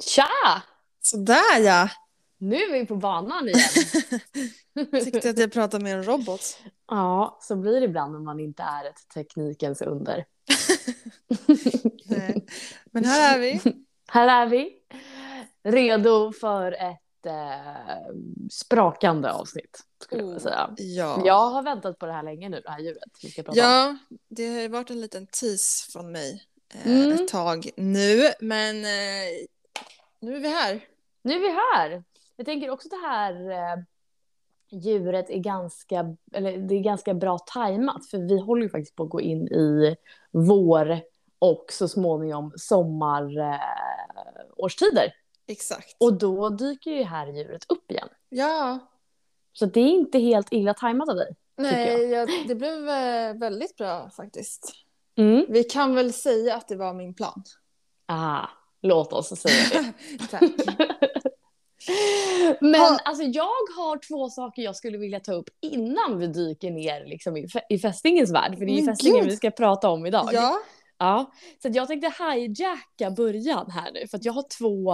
[0.00, 0.62] Tja!
[1.02, 1.88] Sådär ja!
[2.38, 3.68] Nu är vi på banan igen.
[5.04, 6.58] Tyckte att jag pratade med en robot.
[6.88, 10.24] ja, så blir det ibland när man inte är ett teknikens under.
[12.04, 12.46] Nej.
[12.90, 13.60] Men här är vi.
[14.10, 14.72] Här är vi.
[15.64, 18.14] Redo för ett eh,
[18.50, 20.70] sprakande avsnitt, skulle jag vilja säga.
[20.76, 21.22] Ja.
[21.26, 23.66] Jag har väntat på det här länge nu, det här djuret vi ska prata om.
[23.66, 23.96] ja,
[24.28, 26.44] det har ju varit en liten tease från mig
[26.74, 27.12] eh, Mm.
[27.12, 28.30] ett tag nu.
[28.40, 28.90] Men eh,
[30.20, 30.84] nu är vi här.
[31.22, 32.04] Nu är vi här.
[32.36, 33.76] Jag tänker också det här eh,
[34.70, 39.02] djuret är ganska, eller det är ganska bra tajmat för vi håller ju faktiskt på
[39.02, 39.96] att gå in i
[40.30, 41.00] vår
[41.38, 45.04] och så småningom sommarårstider.
[45.04, 45.10] Eh.
[45.46, 45.96] Exakt.
[46.00, 48.08] och då dyker ju här djuret upp igen.
[48.28, 48.78] ja,
[49.52, 51.36] Så det är inte helt illa tajmat av dig.
[51.56, 54.72] nej, jag, det blev eh, väldigt bra faktiskt.
[55.16, 55.46] Mm.
[55.48, 57.42] Vi kan väl säga att det var min plan.
[58.06, 58.46] Ah,
[58.82, 59.92] låt oss säga det.
[60.30, 60.42] Tack.
[62.60, 62.98] Men Ja.
[63.04, 63.42] alltså, jag
[63.76, 67.78] har två saker jag skulle vilja ta upp innan vi dyker ner liksom, i, i
[67.78, 68.58] fästingens värld.
[68.58, 70.28] För det är ju fästingen vi ska prata om idag.
[70.32, 70.58] Ja,
[71.00, 74.08] Ja, så jag tänkte hijacka början här nu.
[74.08, 74.92] För att jag har två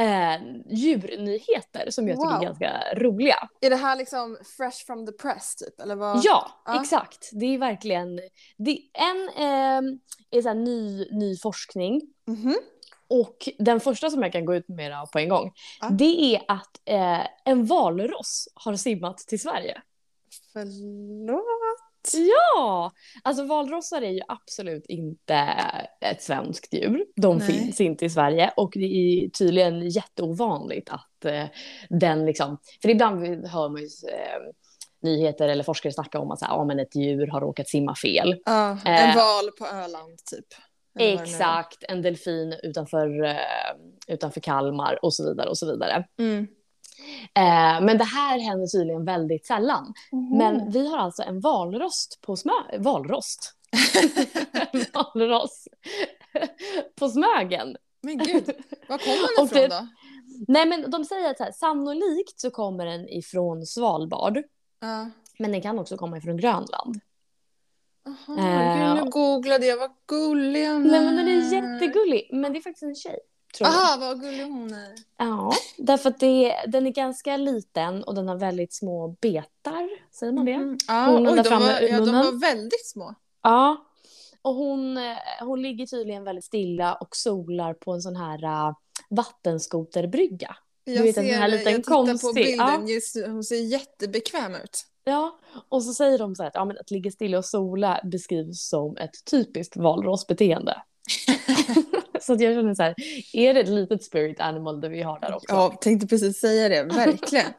[0.00, 2.42] eh, djurnyheter som jag tycker Wow.
[2.42, 3.48] är ganska roliga.
[3.60, 5.80] är det här liksom fresh from the press typ?
[5.80, 6.20] Eller vad?
[6.24, 6.80] Ja, Ja.
[6.82, 7.30] exakt.
[7.32, 8.16] Det är verkligen...
[8.58, 12.00] Det, en eh, är så här ny, ny forskning.
[12.26, 12.56] Mhm.
[13.20, 15.52] Och den första som jag kan gå ut med på en gång.
[15.80, 15.88] Ja.
[15.90, 19.82] Det är att eh, en valross har simmat till Sverige.
[20.52, 21.42] Förlåt?
[22.14, 22.92] Ja!
[23.22, 25.34] Alltså valrossar är ju absolut inte
[26.00, 27.04] ett svenskt djur.
[27.16, 27.46] De Nej.
[27.46, 31.44] finns inte i Sverige och det är tydligen jätteovanligt att eh,
[31.88, 32.58] den liksom...
[32.82, 34.52] För ibland hör man ju eh,
[35.02, 37.94] nyheter eller forskare snacka om att så här, ja, men ett djur har råkat simma
[37.94, 38.36] fel.
[38.44, 39.16] Ja, en Eh.
[39.16, 40.46] val på Öland typ.
[40.98, 43.36] Exakt, en delfin utanför, eh,
[44.06, 46.04] utanför Kalmar och så vidare och så vidare.
[46.18, 46.46] Mm.
[47.34, 49.94] Eh, men det här händer tydligen väldigt sällan.
[50.12, 50.38] Mhm.
[50.38, 52.52] Men vi har alltså en valrost på Smö...
[52.78, 53.54] Valrost?
[55.14, 55.68] Valross.
[56.98, 57.76] på Smögen.
[58.02, 58.50] Men gud,
[58.88, 59.88] var kommer den ifrån då?
[60.48, 64.38] Nej men de säger att så här, sannolikt så kommer den ifrån Svalbard.
[64.80, 65.10] Ja.
[65.38, 67.00] Men den kan också komma ifrån Grönland.
[68.04, 69.76] Jaha, Eh, gud, nu googlade jag.
[69.76, 72.28] Vad gullig hon Nej men den är jättegullig.
[72.32, 73.18] Men det är faktiskt en tjej.
[73.56, 73.76] Tror jag.
[73.76, 74.94] Aha, vad gullig hon är.
[75.16, 79.88] Ja, därför att det, den är ganska liten och den har väldigt små betar.
[80.12, 80.58] Säger man det?
[80.58, 80.78] Mhm.
[80.88, 83.14] Ja, Hon oj, de, var, ja, de var väldigt små.
[83.42, 83.86] Ja.
[84.42, 88.74] Och hon, eh, hon ligger tydligen väldigt stilla och solar på en sån här uh,
[89.10, 90.56] vattenskoterbrygga.
[90.84, 92.88] Jag vet, en sån här liten jag tittar på bilden, ja.
[92.88, 94.84] just, hon ser jättebekväm ut.
[95.04, 95.38] Ja,
[95.68, 98.68] och så säger de så här att, ja, men att ligga stilla och sola beskrivs
[98.68, 100.82] som ett typiskt valrossbeteende.
[102.20, 102.94] så att jag känner så här,
[103.32, 105.46] är det ett litet spirit animal det vi har där också?
[105.54, 107.52] Ja, tänkte precis säga det, verkligen.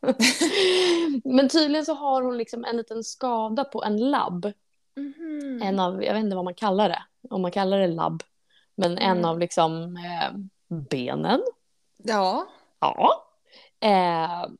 [1.24, 4.52] Men tydligen så har hon liksom en liten skada på en labb.
[4.96, 5.62] Mhm.
[5.62, 8.22] En av, jag vet inte vad man kallar det, om man kallar det labb.
[8.74, 9.24] Men en Mm.
[9.24, 10.38] av liksom eh,
[10.90, 11.42] benen.
[12.04, 12.46] Ja,
[12.82, 13.24] Ja.
[13.80, 14.50] Eh,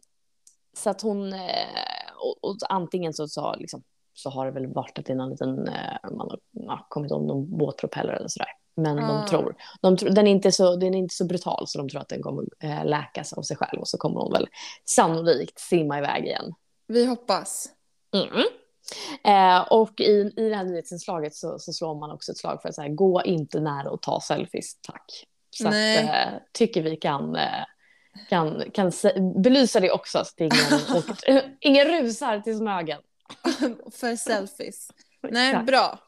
[0.77, 1.66] så att hon, eh,
[2.21, 3.83] och, och antingen så, så, liksom,
[4.15, 7.12] så har det väl varit att det är någon liten, eh, man har ja, kommit
[7.12, 8.49] om någon båtpropeller eller sådär.
[8.77, 9.09] Men Ah.
[9.09, 11.88] de tror, de tror den, är inte så, den är inte så brutal så de
[11.88, 14.49] tror att den kommer eh, läkas av sig själv och så kommer hon väl
[14.84, 16.54] sannolikt simma iväg igen.
[16.87, 17.69] vi hoppas.
[18.15, 18.47] Mm.
[19.25, 22.69] Eh, och i, i det här nyhetsinslaget så, så slår man också ett slag för
[22.69, 25.27] att så här, gå inte nära och ta selfies, tack.
[25.50, 27.65] Så att, eh, tycker vi kan, eh,
[28.28, 28.92] kan, kan
[29.42, 33.00] belysa det också så att ingen, ingen rusar till Smögen.
[33.92, 34.88] För selfies.
[35.30, 35.98] Nej, bra.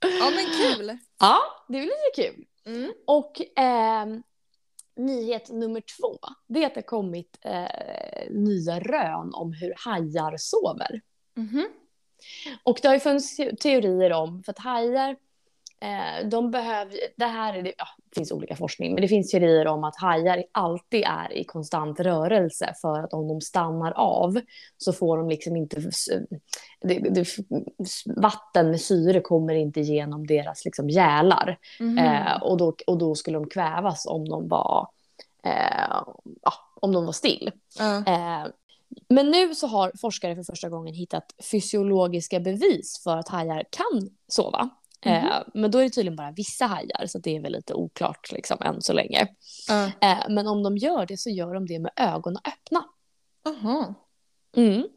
[0.00, 0.44] Ja, men
[0.76, 0.98] kul.
[1.20, 1.38] Ja,
[1.68, 2.44] det är lite kul.
[2.66, 2.92] Mm.
[3.06, 4.22] Och ehm,
[4.96, 11.00] nyhet nummer två, det är att det kommit eh, nya rön om hur hajar sover.
[11.36, 11.68] Mhm.
[12.64, 15.16] Och det har ju funnits te- teorier om, för att hajar, eh,
[16.24, 19.66] de behöver, det här är det, ja, det finns olika forskning, men det finns teorier
[19.66, 24.40] om att hajar alltid är i konstant rörelse för att om de stannar av
[24.78, 25.80] så får de liksom inte,
[26.80, 27.26] det, det,
[28.16, 31.58] vatten med syre kommer inte igenom deras liksom gälar.
[31.80, 31.98] Mhm.
[31.98, 34.88] Eh, och, då, och då skulle de kvävas om de var,
[35.44, 36.02] eh,
[36.42, 37.50] ja, om de var still.
[37.78, 37.96] Ja.
[37.96, 38.46] Eh,
[39.08, 44.10] men nu så har forskare för första gången hittat fysiologiska bevis för att hajar kan
[44.28, 44.70] sova.
[45.06, 48.32] Eh, men då är det tydligen bara vissa hajar, så det är väl lite oklart
[48.32, 49.28] liksom, än så länge.
[50.00, 52.84] Eh, men om de gör det så gör de det med ögonen öppna.
[53.48, 53.94] Aha.
[54.56, 54.88] Mm.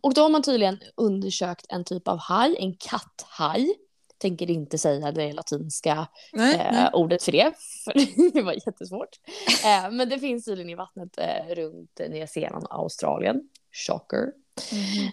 [0.00, 3.74] Och då har man tydligen undersökt en typ av haj, en katthaj.
[4.18, 7.52] tänker inte säga det latinska eh, ordet för det,
[7.84, 7.92] för
[8.32, 9.20] det var jättesvårt.
[9.64, 11.18] Eh, men det finns tydligen i vattnet
[11.50, 13.48] runt Nya Zeeland och Australien.
[13.72, 14.32] Shocker.
[14.72, 15.10] Mhm.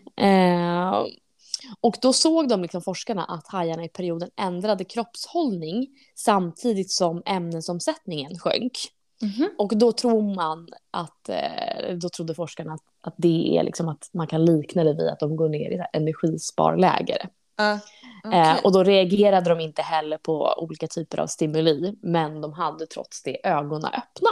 [1.82, 8.40] Och då såg de liksom forskarna att hajarna i perioden ändrade kroppshållning samtidigt som ämnesomsättningen
[8.40, 8.74] sjönk.
[9.22, 9.50] Mhm.
[9.58, 14.10] Och då tror man att, eh, då trodde forskarna att, att det är liksom att
[14.14, 17.28] man kan likna det vid att de går ner i så här energisparläge.
[17.58, 17.80] Ja,
[18.26, 18.62] Eh, okej.
[18.64, 23.24] och då reagerade de inte heller på olika typer av stimuli, men de hade trots
[23.24, 24.30] det ögonen öppna.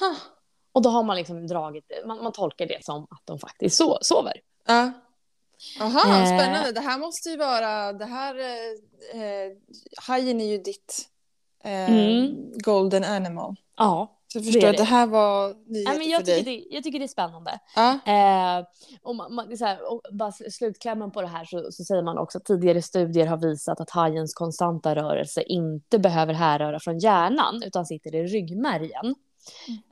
[0.00, 0.14] Ha.
[0.72, 3.98] Och då har man liksom dragit, man, man tolkar det som att de faktiskt so
[4.00, 4.32] sover.
[4.66, 4.92] Ja.
[5.80, 6.26] Aha, Eh.
[6.26, 6.72] spännande.
[6.72, 9.52] Det här måste ju vara, det här, eh, eh,
[10.06, 11.08] hajen är ju ditt
[11.64, 12.52] eh, Mm.
[12.54, 13.56] golden animal.
[13.76, 14.86] Ja, Så jag Det förstår att det det.
[14.86, 16.44] här var nyheter Nej, men jag, för dig.
[16.44, 17.58] tycker det, jag tycker det är spännande.
[17.76, 17.90] Ja.
[17.92, 18.64] Eh,
[19.02, 22.02] och man, det så här, och bara sl- slutklämmen på det här så, så säger
[22.02, 26.98] man också att tidigare studier har visat att hajens konstanta rörelse inte behöver härröra från
[26.98, 29.14] hjärnan utan sitter i ryggmärgen.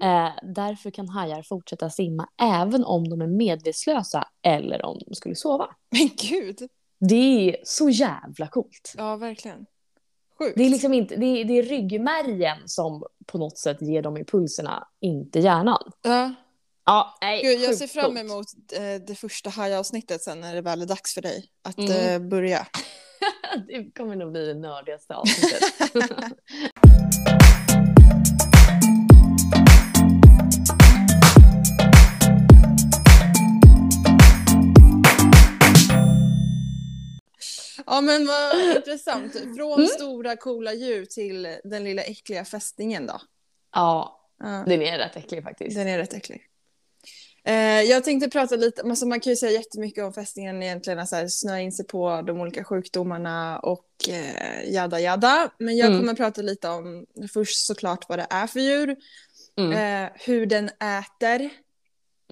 [0.03, 5.35] Eh, därför kan hajar fortsätta simma även om de är medvetslösa eller om de skulle
[5.35, 5.67] sova.
[5.91, 6.59] Men gud.
[7.01, 7.15] Det
[7.51, 8.95] är så jävla coolt.
[8.97, 9.67] Ja, verkligen.
[10.39, 10.57] Sjukt.
[10.57, 14.17] Det är liksom inte, det är, det är ryggmärgen som på något sätt ger dem
[14.17, 15.91] impulserna, inte hjärnan.
[16.03, 16.35] Ja.
[16.85, 20.83] Ja, nej, Gud, jag ser fram emot eh, det första hajavsnittet sen när det väl
[20.83, 21.91] är dags för dig att Mm.
[22.23, 22.67] eh, börja.
[23.69, 25.63] Det kommer nog bli det nördigaste avsnittet.
[37.87, 39.33] Ja men vad intressant.
[39.33, 39.87] Från Mm.
[39.87, 43.21] stora coola djur till den lilla äckliga fästingen då.
[43.75, 45.77] ja, Ja, den är rätt äcklig faktiskt.
[45.77, 46.43] den är rätt äcklig.
[47.45, 51.09] Eh, jag tänkte prata lite, alltså man kan ju säga jättemycket om fästingen egentligen, att
[51.09, 55.51] så här, snöa in sig på de olika sjukdomarna och eh, jada jada.
[55.59, 55.99] Men jag Mm.
[56.01, 58.97] kommer prata lite om först såklart vad det är för djur,
[59.59, 60.05] Mm.
[60.05, 61.51] eh, hur den äter,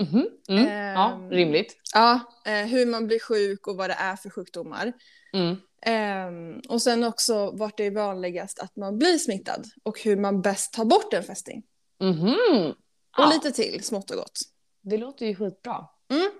[0.00, 0.66] Mhm, mm.
[0.94, 1.76] Ja, Ehm, rimligt.
[1.94, 4.92] ja, eh, hur man blir sjuk och vad det är för sjukdomar.
[5.32, 5.56] Mm.
[5.86, 10.42] Ehm, och sen också vart det är vanligast att man blir smittad och hur man
[10.42, 11.62] bäst tar bort en fästing.
[12.02, 12.74] Mhm.
[13.18, 14.38] Och lite till, smått och gott.
[14.82, 15.86] Det låter ju skitbra.
[16.10, 16.30] Mm.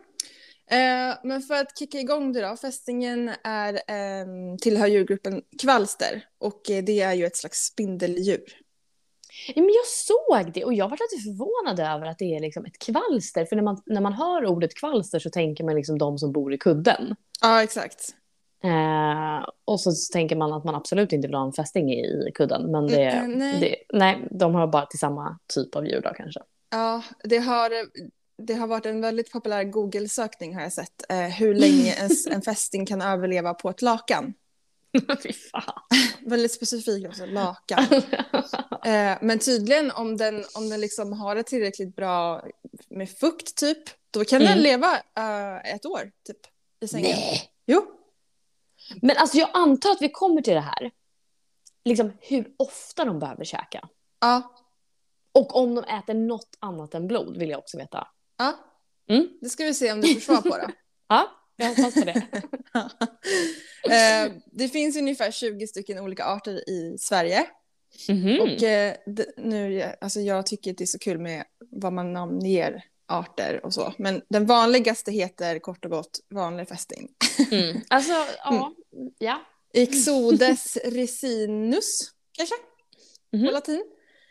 [0.70, 6.84] Eh, men för att kicka igång det då, fästingen är, tillhör djurgruppen kvalster och eh,
[6.84, 8.44] det är ju ett slags spindeldjur.
[9.46, 12.64] Ja, men jag såg det och jag var lite förvånad över att det är liksom
[12.64, 13.44] ett kvalster.
[13.44, 16.54] För när man, när man hör ordet kvalster så tänker man liksom de som bor
[16.54, 17.16] i kudden.
[17.40, 18.14] Ja, exakt.
[18.64, 22.70] Eh, och så tänker man att man absolut inte vill ha en fästing i, kudden.
[22.70, 23.60] Men det, Mm, nej.
[23.60, 26.40] det, nej, de hör bara till samma typ av djur då kanske.
[26.70, 27.70] Ja, det har,
[28.46, 31.10] det har varit en väldigt populär Google-sökning har jag sett.
[31.10, 34.34] Eh, hur länge en, en fästing kan överleva på ett lakan.
[35.22, 35.82] Fy fan.
[36.26, 37.84] Väldigt specifikt också, lakan.
[38.84, 42.44] Eh, men tydligen om den, om den liksom har det tillräckligt bra
[42.90, 43.78] med fukt typ,
[44.10, 44.62] då kan den Mm.
[44.62, 46.36] leva eh, ett år typ
[46.80, 47.10] i sängen.
[47.10, 47.42] Nej.
[47.66, 47.86] Jo.
[49.02, 50.90] Men alltså jag antar att vi kommer till det här.
[51.84, 53.88] Liksom hur ofta de behöver käka.
[54.20, 54.54] Ja.
[55.32, 58.08] Och om de äter något annat än blod vill jag också veta.
[58.38, 58.58] ja.
[59.08, 59.28] Mm.
[59.40, 60.72] Det ska vi se om du får svar på då.
[61.08, 62.22] Ja, jag hoppas på det.
[64.26, 67.46] eh, det finns ungefär 20 stycken olika arter i Sverige.
[68.08, 68.40] Mhm.
[68.40, 72.12] Och eh, det, nu, alltså jag tycker att det är så kul med vad man
[72.12, 73.94] namnger arter och så.
[73.98, 77.08] Men den vanligaste heter kort och gott vanlig fästing.
[77.50, 77.80] Mm.
[77.88, 78.12] Alltså,
[78.44, 78.72] ja.
[79.18, 79.40] ja.
[79.72, 82.54] Ixodes ricinus, kanske?
[83.32, 83.46] Mhm.
[83.46, 83.84] På latin.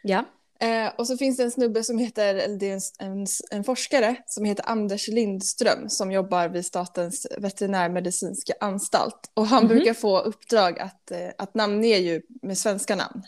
[0.04, 0.26] ja.
[0.62, 3.64] Eh, och så finns det en snubbe som heter, eller det är en, en, en
[3.64, 9.32] forskare som heter Anders Lindström som jobbar vid Statens veterinärmedicinska anstalt.
[9.34, 9.68] Och han Mhm.
[9.68, 13.24] brukar få uppdrag att, eh, att namnge djur med svenska namn.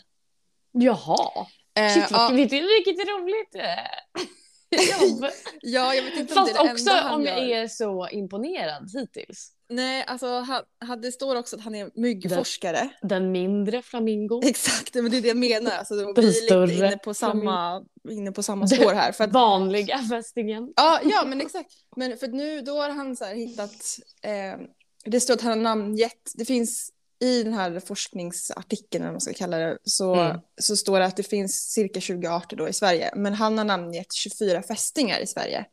[0.72, 1.46] Jaha.
[1.78, 5.24] Eh, Shit, ja, vilket, vilket roligt eh, jobb.
[5.60, 7.36] ja, jag vet inte om det Fast är det också enda han om gör.
[7.36, 9.50] jag är så imponerad hittills.
[9.74, 12.90] Nej, alltså han, han, det står också att han är myggforskare.
[13.02, 14.40] Den mindre flamingo.
[14.44, 15.70] Exakt, men det är det jag menar.
[15.70, 19.12] Alltså, vi Den större lite inne på samma, inne på samma spår här.
[19.12, 20.72] För att, Vanliga fästingen.
[20.76, 21.70] ja, ja, men exakt.
[21.96, 24.66] Men för nu då har han så hittat, eh,
[25.04, 29.32] det står att han har namngett, det finns i den här forskningsartikeln, eller man ska
[29.32, 30.40] kalla det, så, Mm.
[30.60, 33.12] så står det att det finns cirka 20 arter då i Sverige.
[33.16, 35.64] Men han har namngett 24 fästingar i Sverige.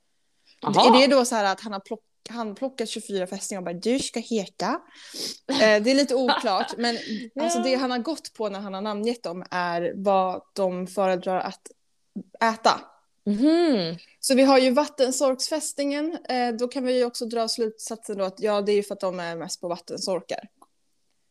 [0.61, 0.87] Jaha.
[0.97, 1.99] Är det då så här att han har plock,
[2.33, 4.81] han plockat 24 fästingar och bara du ska heta?
[5.47, 6.97] Eh, det är lite oklart, men
[7.41, 11.39] alltså det han har gått på när han har namngett dem är vad de föredrar
[11.39, 11.67] att
[12.43, 12.81] äta.
[13.25, 13.97] Mhm.
[14.19, 16.17] Så vi har ju vattensorksfästingen.
[16.29, 18.93] Eh, då kan vi ju också dra slutsatsen då att ja, det är ju för
[18.93, 20.47] att de är mest på vattensorkar.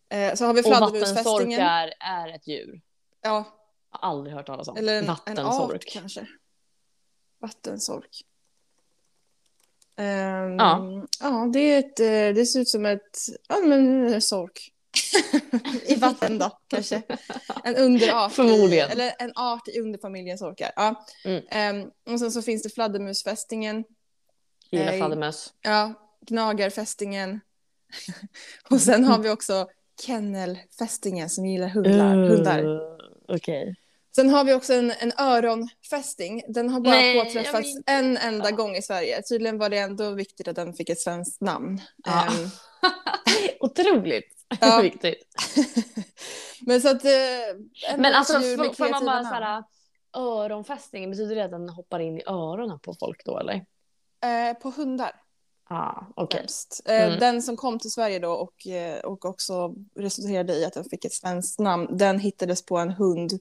[0.09, 1.25] Eh, så har vi Och fladdermusfästingen.
[1.25, 2.81] vattensorkar är ett djur.
[3.23, 3.45] Ja,
[3.93, 4.77] Jag har aldrig hört talas om.
[4.77, 5.85] eller en, en art Vattensork.
[5.93, 6.27] kanske.
[7.41, 8.25] Vattensork.
[9.99, 11.07] Ehm, Ja.
[11.21, 14.73] ja, det, är ett, eh, det ser ut som ett ja, men, en sork.
[15.87, 17.03] I vatten då, kanske.
[17.65, 18.33] En underart.
[18.33, 18.89] Förmodligen.
[18.89, 20.71] I, eller en art i underfamiljen sorkar.
[20.77, 21.07] Ja.
[21.25, 21.43] Mm.
[21.51, 23.85] Ehm, och sen så finns det fladdermusfästingen.
[24.71, 25.53] Gillar Eh, fladdermöss.
[25.63, 25.95] Ja,
[26.27, 27.41] gnagarfästingen.
[28.71, 29.69] och sen har vi också
[30.07, 32.15] kennelfästingen som gillar hundar.
[32.15, 32.65] hundar.
[32.65, 32.81] Uh,
[33.29, 33.77] Okej.
[34.19, 36.43] Sen har vi också en, en öronfästing.
[36.49, 38.57] Den har bara Nej, påträffats en enda veta.
[38.57, 39.23] gång i Sverige.
[39.23, 41.81] Tydligen var det ändå viktigt att den fick ett svenskt namn.
[42.05, 42.27] Ja.
[42.27, 42.49] Ehm,
[43.61, 44.81] Otroligt Ja.
[44.83, 45.27] viktigt.
[46.61, 47.05] men så att...
[47.05, 47.11] Eh,
[47.99, 49.29] Men alltså får, får man bara namn.
[49.29, 49.63] såhär
[50.17, 53.55] öronfästing, betyder det att den hoppar in i öronen på folk då eller?
[54.25, 55.13] Eh, på hundar
[55.71, 56.83] Ah, främst.
[56.85, 57.19] Eh, Mm.
[57.19, 61.05] Den som kom till Sverige då och, eh, och också resulterade i att den fick
[61.05, 63.33] ett svenskt namn, den hittades på en hund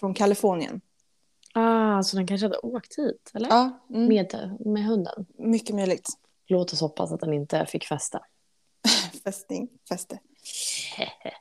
[0.00, 0.80] från Kalifornien.
[1.54, 3.48] Ah, så den kanske hade åkt hit, eller?
[3.48, 5.26] Ja, mm, Med, med hunden.
[5.38, 6.08] mycket möjligt.
[6.46, 8.20] Låt oss hoppas att den inte fick fästa.
[9.24, 10.18] Fästing, fäste.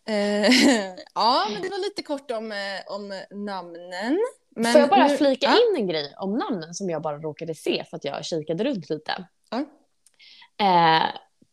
[0.06, 0.16] Eh,
[1.16, 2.58] ja, men det var lite kort om, eh,
[2.96, 4.20] om namnen.
[4.56, 7.18] Men Får jag bara nu- flika ja, in en grej om namnen som jag bara
[7.18, 9.28] råkade se för att jag kikade runt lite.
[9.50, 9.58] Ja.
[10.66, 11.04] Eh,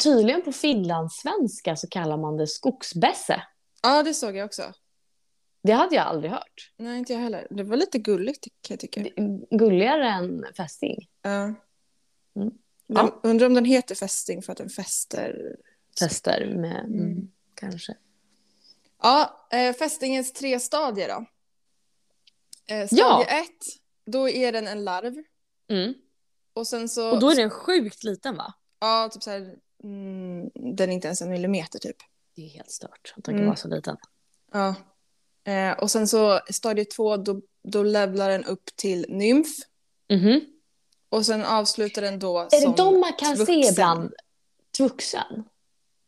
[0.02, 3.42] tydligen på finlandssvenska så kallar man det skogsbässe.
[3.82, 4.62] Ja, det såg jag också.
[5.62, 6.72] Det hade jag aldrig hört.
[6.76, 7.46] Nej, inte jag heller.
[7.50, 9.04] Det var lite gulligt kan jag tycka.
[9.50, 11.08] Gulligare än fästing.
[11.22, 11.54] Ja.
[12.36, 12.50] Mm.
[12.86, 13.20] Ja.
[13.22, 15.56] Undrar om den heter fästing för att den fäster.
[15.98, 17.00] Fäster med, mm.
[17.00, 17.30] Mm.
[17.54, 17.96] kanske.
[19.02, 21.26] Ja, eh, fästingens tre stadier då.
[22.74, 23.64] Eh, stadie ett,
[24.06, 25.14] då är den en larv.
[25.68, 25.94] Mm.
[26.54, 27.10] Och sen så...
[27.10, 28.54] Och då är den sjukt liten va?
[28.80, 29.54] Ja, typ så här...
[29.84, 31.96] Mm, den är inte ens en millimeter typ.
[32.36, 33.46] Det är helt stört att den kan Mm.
[33.46, 33.96] vara så liten.
[34.52, 34.74] Ja.
[35.44, 39.48] Eh, och sen så stadie två, då, då levlar den upp till nymf.
[40.12, 40.40] Mhm.
[41.08, 43.72] Och sen avslutar den då Är som det de man kan se vuxen.
[43.72, 44.12] ibland?
[44.76, 45.44] Tvuxen?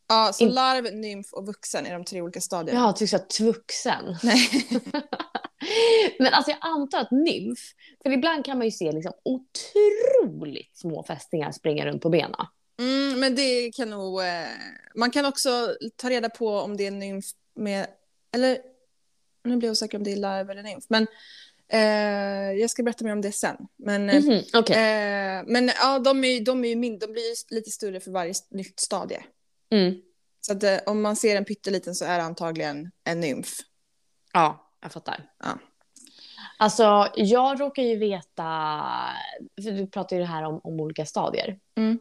[0.08, 2.80] Ja, så In- larv, nymf och vuxen är de tre olika stadierna.
[2.80, 4.16] Jag har tyckt att tvuxen.
[4.22, 4.48] Nej.
[6.18, 7.58] Men alltså jag antar att nymf,
[8.02, 12.46] för ibland kan man ju se liksom otroligt små fästingar springa runt på benen.
[12.78, 14.20] Mm, men det kan nog...
[14.20, 14.44] Eh,
[14.94, 17.24] man kan också ta reda på om det är nymf
[17.56, 17.86] med...
[18.34, 18.58] Eller
[19.44, 20.84] nu blir jag osäker om det är larv eller nymf.
[20.88, 21.06] Men
[21.68, 23.56] eh, jag ska berätta mer om det sen.
[23.76, 24.76] Men, eh, Mhm, Okej.
[24.76, 28.10] eh, men ja, de, är, de, är ju min, de blir ju lite större för
[28.10, 29.24] varje nytt stadie.
[29.70, 29.94] Mm.
[30.40, 33.48] Så att, eh, om man ser en pytteliten så är det antagligen en nymf.
[34.32, 35.30] Ja, jag fattar.
[35.38, 35.58] Ja.
[36.58, 38.42] Alltså, jag råkar ju veta,
[39.64, 41.58] för du pratar ju det här om, om olika stadier.
[41.76, 41.98] Mm.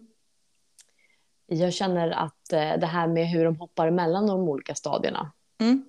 [1.45, 5.31] Jag känner att eh, det här med hur de hoppar mellan de olika stadierna,
[5.62, 5.85] Mm.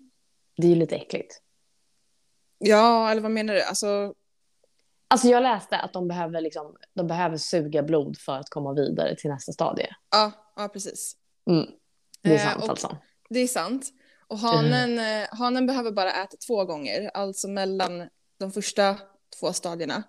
[0.57, 1.41] det är ju lite äckligt.
[2.69, 3.63] Ja, eller vad menar du?
[3.63, 4.15] Alltså,
[5.09, 9.17] Alltså jag läste att de behöver, liksom, de behöver suga blod för att komma vidare
[9.17, 9.89] till nästa stadie.
[10.11, 11.17] ja, ja precis.
[11.51, 11.67] Mm.
[12.23, 12.97] Det är Eh, sant och- alltså.
[13.31, 13.87] Det är sant.
[14.29, 18.97] Och hanen, eh, hanen behöver bara äta två gånger, alltså mellan de första
[19.41, 20.03] två stadierna.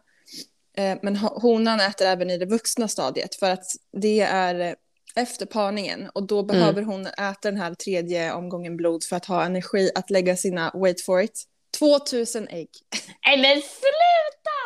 [0.78, 4.74] Eh, men ho- honan äter även i det vuxna stadiet för att det är eh,
[5.16, 9.46] efter parningen och då behöver hon äta den här tredje omgången blod för att ha
[9.46, 11.44] energi att lägga sina, wait for it,
[11.80, 12.70] 2000 ägg.
[13.28, 14.62] Nej men sluta!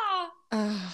[0.50, 0.90] Ah.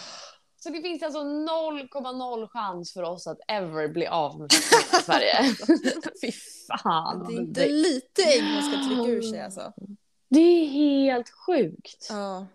[0.58, 4.52] Så det finns alltså 0,0 chans för oss att ever bli av med
[5.04, 5.34] Sverige.
[6.22, 6.32] Fy
[6.68, 7.26] fan.
[7.28, 9.72] Det är inte lite ägg man ska trycka ur sig alltså.
[10.28, 12.06] Det är helt sjukt.
[12.10, 12.46] Ja.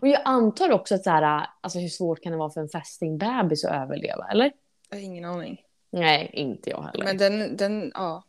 [0.00, 2.68] Och jag antar också att så här, alltså hur svårt kan det vara för en
[2.68, 4.52] fästingbebis att överleva, eller?
[4.90, 5.60] Jag har ingen aning.
[5.90, 7.04] Nej, inte jag heller.
[7.04, 8.24] Men den, den, ja.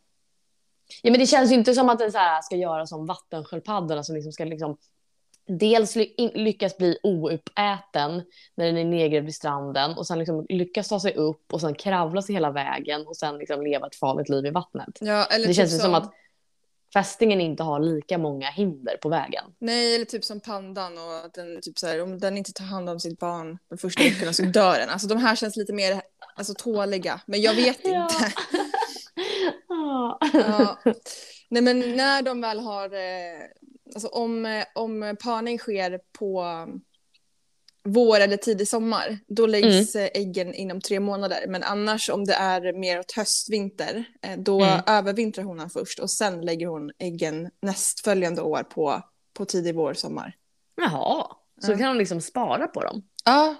[1.02, 4.02] Ja, men det känns ju inte som att den så här ska göra som vattensköldpaddorna
[4.02, 4.76] som liksom ska liksom
[5.46, 5.96] dels
[6.34, 8.22] lyckas bli ouppäten
[8.54, 11.74] när den är nedgrävd vid stranden och sen liksom lyckas ta sig upp och sen
[11.74, 14.98] kravla sig hela vägen och sen liksom leva ett farligt liv i vattnet.
[15.00, 16.12] ja eller Det typ känns ju som att
[16.92, 19.44] fästingen inte har lika många hinder på vägen.
[19.58, 22.64] Nej, eller typ som pandan och att den, typ så här, om den inte tar
[22.64, 24.88] hand om sitt barn de första veckorna så dör den.
[24.90, 26.02] Alltså de här känns lite mer
[26.36, 28.02] alltså, tåliga, men jag vet Ja.
[28.02, 28.32] inte.
[29.94, 30.18] Ja.
[30.32, 30.78] Ja.
[31.48, 33.40] Nej, men när de väl har, eh,
[33.94, 36.80] alltså om, eh, om parning sker på um,
[37.88, 40.04] vår eller tidig sommar, då läggs Mm.
[40.14, 41.44] eh, äggen inom tre månader.
[41.48, 44.04] Men annars om det är mer åt höst-vinter,
[44.38, 44.80] då Mm.
[44.86, 49.02] övervintrar honan först och sen lägger hon äggen nästföljande år på,
[49.34, 50.36] på tidig vår, sommar.
[50.76, 51.26] Jaha,
[51.60, 51.78] så Ja.
[51.78, 53.02] kan de liksom spara på dem.
[53.24, 53.54] Ja,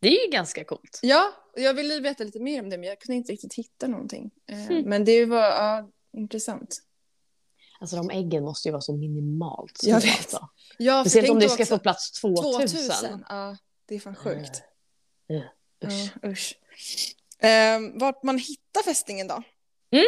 [0.00, 0.98] Det är ju ganska coolt.
[1.02, 3.86] Ja, och jag ville veta lite mer om det men jag kunde inte riktigt hitta
[3.86, 4.30] någonting.
[4.50, 4.82] Eh, Mm.
[4.88, 6.76] Men det var ja, intressant.
[7.80, 10.16] Alltså de äggen måste ju vara så minimalt Jag vet.
[10.18, 10.48] Alltså.
[10.78, 12.68] Ja, Speciellt om det ska få plats 2000.
[12.68, 13.24] 2000.
[13.28, 13.56] Ja,
[13.86, 14.62] det är fan sjukt.
[15.28, 15.36] Eh,
[15.88, 16.12] Usch.
[16.22, 16.58] Ja, usch.
[17.38, 19.42] Ehm, vart man hittar fästingen då?
[19.90, 20.04] Mm.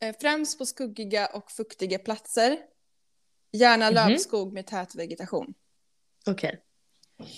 [0.00, 2.58] Eh, främst på skuggiga och fuktiga platser.
[3.52, 3.94] Gärna Mhm.
[3.94, 5.54] lövskog med tät vegetation.
[6.26, 6.62] Okej.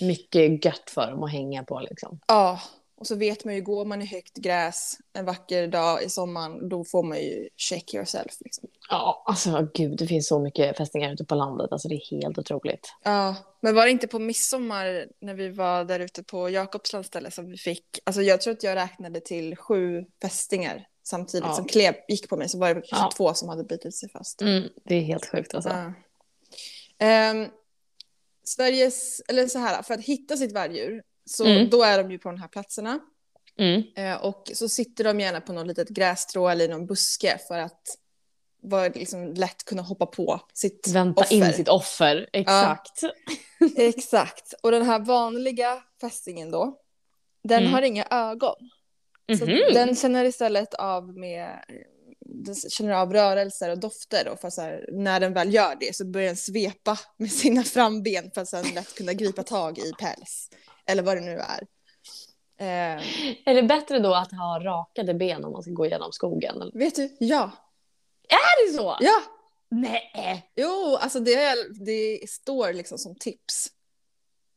[0.01, 2.19] Mycket gött för dem att hänga på liksom.
[2.27, 2.61] Ja,
[2.99, 6.69] och så vet man ju, går man i högt gräs en vacker dag i sommaren,
[6.69, 8.31] då får man ju check yourself.
[8.39, 8.69] Liksom.
[8.89, 11.71] Ja, alltså gud, det finns så mycket fästingar ute på landet.
[11.71, 12.93] Alltså det är helt otroligt.
[13.03, 17.31] Ja, men var det inte på midsommar när vi var där ute på Jakobs landställe
[17.31, 21.53] som vi fick, alltså jag tror att jag räknade till sju fästingar samtidigt Ja.
[21.53, 23.11] som klev, gick på mig, så var det Ja.
[23.17, 24.41] två som hade bitit sig fast.
[24.41, 25.69] Mm, det är helt sjukt alltså.
[25.69, 25.93] Ja.
[27.05, 27.47] Ehm,
[28.43, 31.69] Sveriges, eller så här, för att hitta sitt värddjur, så Mm.
[31.69, 32.99] då är de ju på de här platserna.
[33.57, 33.83] Mm.
[33.95, 37.59] Eh, och så sitter de gärna på något litet grässtrå eller i någon buske för
[37.59, 37.81] att
[38.61, 41.35] vara liksom lätt kunna hoppa på sitt Vänta offer.
[41.35, 42.29] in sitt offer.
[42.33, 43.03] Exakt.
[43.77, 44.53] Exakt.
[44.63, 46.77] Och den här vanliga fästingen då,
[47.43, 47.73] den Mm.
[47.73, 48.55] har inga ögon.
[49.39, 49.59] Så Mhm.
[49.73, 51.59] den känner istället av med
[52.45, 55.95] den känner av rörelser och dofter då, för så här, när den väl gör det
[55.95, 59.91] så börjar den svepa med sina framben för att sen lätt kunna gripa tag i
[59.99, 60.49] päls.
[60.89, 61.67] Eller vad det nu är.
[62.59, 63.03] Eh,
[63.45, 66.61] Är det bättre då att ha rakade ben om man ska gå igenom skogen?
[66.61, 66.79] Eller?
[66.79, 67.15] vet du?
[67.19, 67.51] Ja.
[68.29, 68.97] Är det så?
[68.99, 69.21] Ja!
[69.69, 70.51] Nej!
[70.55, 71.55] Jo, alltså det,
[71.85, 73.67] det står liksom som tips.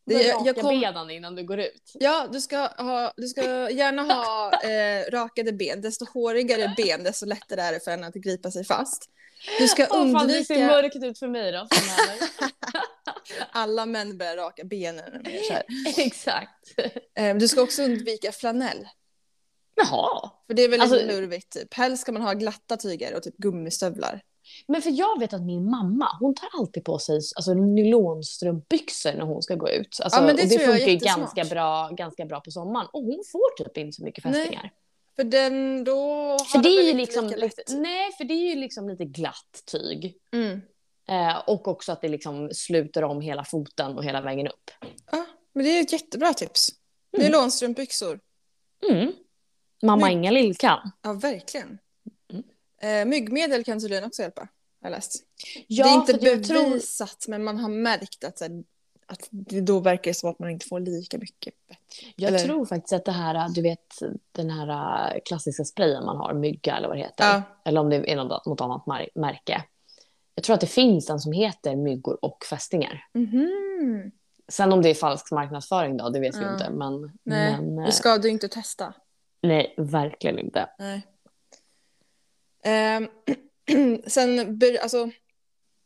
[0.07, 1.93] Det, jag, raka jag kom, benen innan du går ut.
[1.95, 5.81] ja, du ska, ha, du ska gärna ha eh, rakade ben.
[5.81, 9.11] Desto hårigare ben, desto lättare är det för en att gripa sig fast.
[9.59, 10.67] Du ska Åh fan, det ser undvika...
[10.67, 11.67] mörkt ut för mig då.
[13.53, 15.23] Alla män börjar raka benen.
[15.97, 16.75] Exakt.
[17.15, 18.89] Eh, Du ska också undvika flanell.
[19.75, 20.31] Jaha.
[20.47, 21.53] För det är väldigt Alltså- lurvigt.
[21.53, 21.75] Typ.
[21.75, 24.21] Helst ska man ha glatta tyger och typ gummistövlar.
[24.67, 29.25] Men för jag vet att min mamma, hon tar alltid på sig alltså, nylonstrumpbyxor när
[29.25, 29.99] hon ska gå ut.
[30.03, 32.89] Alltså, Ja, men det det funkar ju ganska bra, ganska bra på sommaren.
[32.93, 34.71] Och hon får typ inte så mycket Nej, fästingar.
[35.17, 35.97] För den då
[36.31, 39.05] har För det den är ju liksom lite, nej, för det är ju liksom lite
[39.05, 40.17] glatt tyg.
[40.33, 40.61] Mm.
[41.13, 44.71] Eh, och också att det liksom sluter om hela foten och hela vägen upp.
[45.13, 46.69] Ja, men det är ett jättebra tips.
[47.17, 47.27] Mm.
[47.27, 48.21] Nylonstrumpbyxor.
[48.91, 49.13] Mm.
[49.83, 50.11] Mamma.
[50.11, 50.91] Inga-Lill kan.
[51.03, 51.79] Ja, verkligen.
[52.33, 52.45] Mm.
[52.83, 54.49] Eh, myggmedel kan tydligen också hjälpa, har
[54.83, 55.23] jag läst.
[55.67, 58.65] Ja, det är inte jag tror- bevisat, men man har märkt att, här,
[59.07, 61.55] att det då verkar det som att man inte får lika mycket.
[62.17, 63.99] Jag Eller- tror faktiskt att det här, du vet
[64.33, 64.69] den här
[65.15, 67.25] äh, klassiska sprayen man har, mygga eller vad det heter.
[67.25, 67.43] Ja.
[67.65, 69.65] Eller om det är något, något annat märke.
[70.35, 73.05] Jag tror att det finns en som heter myggor och fästingar.
[73.15, 74.11] Mhm.
[74.49, 76.53] Sen om det är falsk marknadsföring då, det vet vi Ja.
[76.53, 76.71] inte.
[76.71, 78.95] Men, Nej, men eh, det ska du inte testa.
[79.43, 80.69] nej, verkligen inte.
[80.79, 81.07] Nej.
[82.65, 83.09] Ehm,
[84.07, 85.11] sen, alltså,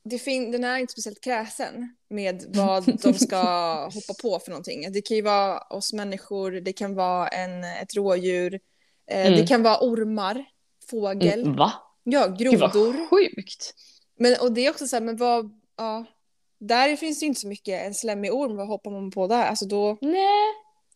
[0.04, 3.37] det fin- den är inte speciellt kräsen med vad de ska
[3.94, 4.92] hoppa på för någonting.
[4.92, 8.54] Det kan ju vara oss människor, det kan vara en, ett rådjur,
[9.11, 9.40] eh, Mm.
[9.40, 10.44] det kan vara ormar,
[10.90, 11.72] fågel, Mm, va?
[12.02, 13.06] ja, Gud vad grodor.
[13.11, 13.74] sjukt.
[14.18, 16.05] Men, och det är också så här, men vad, ja,
[16.59, 19.46] där finns det ju inte så mycket, en slemmig orm, vad hoppar man på där?
[19.46, 20.44] Alltså då, Nej,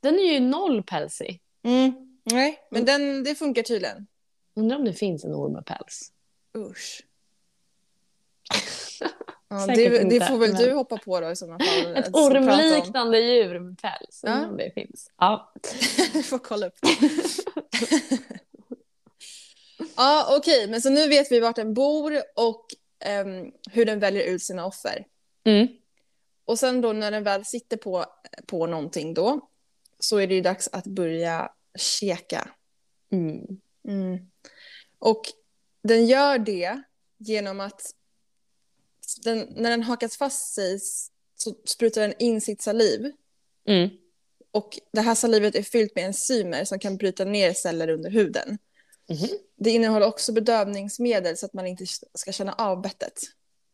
[0.00, 1.40] den är ju noll pälsig.
[1.64, 1.92] mm,
[2.24, 2.86] nej, men Mm.
[3.14, 4.06] den, det funkar tydligen.
[4.56, 6.12] Undrar om det finns en orm med päls.
[6.56, 7.02] Usch.
[9.52, 11.96] Ja, det, det inte, får väl men- du hoppa på då i sådana fall.
[11.96, 12.48] Ett pratar om.
[12.48, 14.20] ormliknande djur med päls.
[14.26, 14.46] Ja.
[14.46, 15.10] om det finns.
[15.18, 15.52] Ja.
[16.12, 16.88] Du får kolla upp det.
[19.96, 22.66] ja, okej, men så nu vet vi vart den bor och
[23.00, 25.06] ehm, hur den väljer ut sina offer.
[25.44, 25.68] Mm.
[26.44, 28.04] Och sen då när den väl sitter på,
[28.46, 29.48] på någonting då
[29.98, 32.48] så är det ju dags att börja käka.
[33.12, 33.60] Mm.
[33.88, 34.18] Mm.
[34.98, 35.22] Och
[35.82, 36.82] den gör det
[37.18, 37.82] genom att
[39.24, 40.78] den, när den hakas fast sig
[41.36, 43.12] så sprutar den in sitt saliv.
[43.68, 43.88] Mm.
[44.50, 48.58] Och det här salivet är fyllt med enzymer som kan bryta ner celler under huden.
[49.08, 49.28] Mhm.
[49.60, 53.20] Det innehåller också bedövningsmedel så att man inte ska känna av bettet.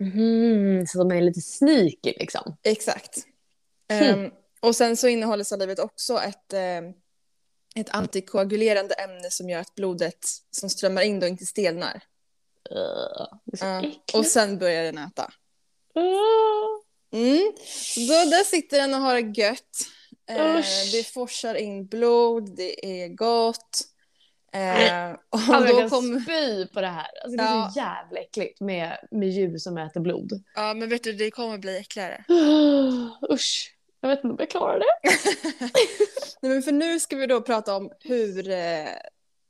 [0.01, 2.57] Mhm, Så de är lite sneaky liksom.
[2.63, 3.19] Exakt.
[3.93, 4.03] Hmm.
[4.03, 6.85] Ehm, och sen så innehåller salivet också ett, ehm,
[7.75, 10.19] ett antikoagulerande ämne som gör att blodet
[10.51, 12.03] som strömmar in då inte stelnar.
[12.73, 14.15] Uh, äckligt.
[14.15, 15.33] Och sen börjar den äta.
[15.99, 17.21] Uh.
[17.23, 17.53] Mm.
[17.67, 19.79] Så då, där sitter den och har det gött.
[20.93, 23.81] Det forsar in blod, det är gott.
[24.57, 26.21] Eh, och Alltså, jag då kan kommer...
[26.21, 27.07] spy på det här.
[27.23, 27.71] Alltså, det är Ja.
[27.75, 30.33] så jävla äckligt med, med djur som äter blod.
[30.55, 32.25] Ja, men vet du, det kommer bli äckligare.
[33.33, 33.73] Usch.
[34.01, 35.11] Jag vet inte om jag klarar det.
[36.43, 38.87] Nej, men för nu ska vi då prata om hur eh,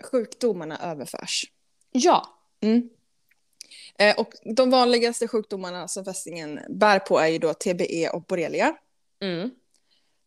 [0.05, 1.45] sjukdomarna överförs.
[1.93, 2.27] Ja.
[2.63, 2.89] Mm.
[3.99, 8.77] Eh, och de vanligaste sjukdomarna som fästingen bär på är ju då TBE och borrelia.
[9.23, 9.51] Mm.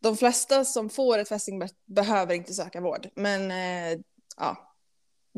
[0.01, 3.99] De flesta som får ett fästingbett behöver inte söka vård, men eh,
[4.37, 4.68] ja,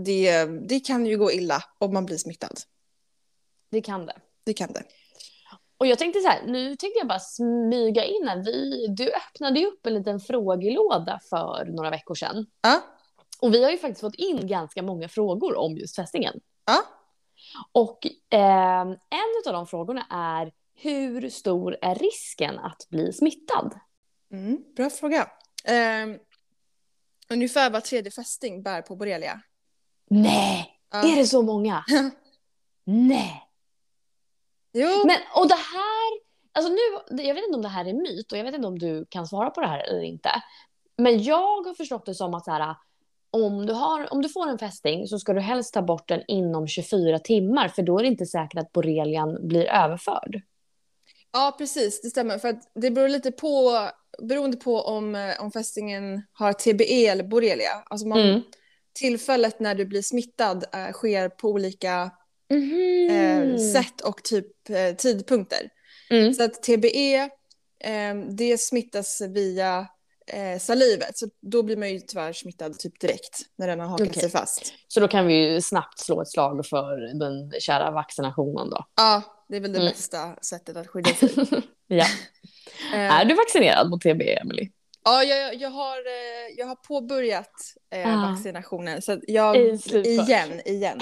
[0.03, 2.59] det, det kan ju gå illa om man blir smittad.
[3.71, 4.15] Det kan det.
[4.43, 4.83] Det kan det.
[5.77, 8.43] Och jag tänkte så här, nu tänkte jag bara smyga in här.
[8.45, 12.45] Vi, du öppnade ju upp en liten frågelåda för några veckor sedan.
[12.61, 12.81] Ja,
[13.39, 16.39] Och vi har ju faktiskt fått in ganska många frågor om just fästingen.
[16.65, 16.83] ja.
[17.71, 23.79] Och eh, en av de frågorna är hur stor är risken att bli smittad?
[24.31, 25.31] Mm, bra fråga.
[25.65, 26.07] Eh,
[27.29, 29.41] ungefär var tredje fästing bär på borrelia.
[30.13, 31.11] Nej, Ja.
[31.11, 31.83] är det så många?
[32.85, 33.43] Nej.
[34.73, 36.19] Jo, Men och det här,
[36.53, 38.79] alltså nu, jag vet inte om det här är myt och jag vet inte om
[38.79, 40.29] du kan svara på det här eller inte.
[40.97, 42.75] Men jag har förstått det som att så här,
[43.31, 46.21] om du, har, om du får en fästing så ska du helst ta bort den
[46.27, 50.41] inom 24 timmar för då är det inte säkert att borrelian blir överförd.
[51.31, 52.37] ja precis, det stämmer.
[52.37, 53.71] För det beror lite på,
[54.21, 57.83] beroende på om, eh, om fästingen har TBE eller borrelia.
[57.85, 58.41] Alltså man, Mm.
[58.93, 62.11] Tillfället när du blir smittad eh, sker på olika
[62.49, 63.09] Mhm.
[63.11, 65.69] eh, sätt och typ eh, tidpunkter.
[66.09, 66.33] Mm.
[66.33, 67.15] Så att TBE,
[67.83, 69.87] eh, det smittas via
[70.27, 71.17] eh, salivet.
[71.17, 74.21] Så då blir man ju tyvärr smittad typ direkt när den har hakat Okej.
[74.21, 74.73] sig fast.
[74.87, 78.85] Så då kan vi ju snabbt slå ett slag för den kära vaccinationen då.
[78.95, 79.91] Ja, det är väl det Mm.
[79.91, 81.29] bästa sättet att skydda sig.
[81.87, 82.05] Ja.
[82.93, 84.69] Eh, Är du vaccinerad mot TB, Emily?
[85.03, 87.51] Ja, jag, jag, har, eh, jag har påbörjat
[87.93, 88.31] eh, Ah.
[88.31, 89.01] vaccinationen.
[89.01, 89.55] Så jag,
[90.05, 90.99] igen, igen.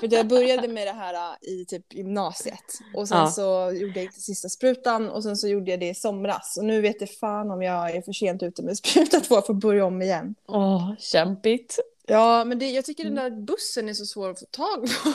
[0.00, 2.64] För jag började med det här eh, i typ gymnasiet.
[2.94, 3.26] Och sen Ja.
[3.30, 6.56] så gjorde jag inte sista sprutan och sen så gjorde jag det i somras.
[6.58, 9.52] Och nu vet jag fan om jag är för sent ute med spruta två för
[9.52, 10.34] att börja om igen.
[10.48, 11.78] Åh, kämpigt.
[12.10, 15.12] Ja, men det, jag tycker den där bussen är så svår att få tag på.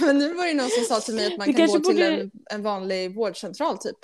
[0.06, 1.92] men nu var det någon som sa till mig att man Du kan gå kanske
[1.92, 3.96] till borde- en, en vanlig vårdcentral typ.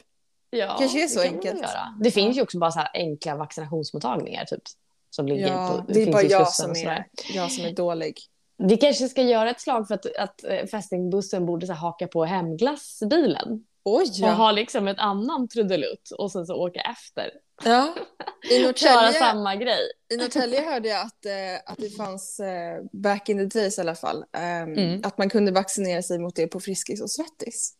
[0.55, 1.63] Ja, Kanske är så det kan man enkelt.
[1.63, 1.95] göra.
[2.01, 4.63] Det finns ju också bara så här enkla vaccinationsmottagningar typ.
[5.11, 8.19] Som ligger Ja, på, det är finns bara jag som, är, jag som är dålig.
[8.59, 12.07] Vi kanske ska göra ett slag för att, att eh, fästingbussen borde så här, haka
[12.09, 13.65] på hemglassbilen.
[13.85, 14.07] Oj!
[14.23, 17.31] Och ha liksom ett annan trudelutt och sen så åka efter.
[17.65, 17.95] Ja.
[18.51, 19.81] I Köra Norrtälje, samma grej.
[20.15, 23.81] I Norrtälje hörde jag att, eh, att det fanns, eh, back in the days i
[23.81, 25.01] alla fall, ehm, Mm.
[25.05, 27.73] att man kunde vaccinera sig mot det på Friskis och Svettis.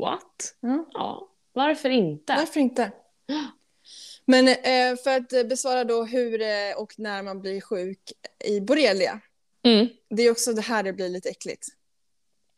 [0.00, 0.54] What?
[0.62, 0.84] Mm.
[0.92, 2.34] Ja, varför inte?
[2.36, 2.90] Varför inte?
[4.24, 8.12] Men eh, för att eh, besvara då hur eh, och när man blir sjuk
[8.44, 9.20] i borrelia.
[9.62, 9.88] Mm.
[10.10, 11.66] Det är också det här det blir lite äckligt.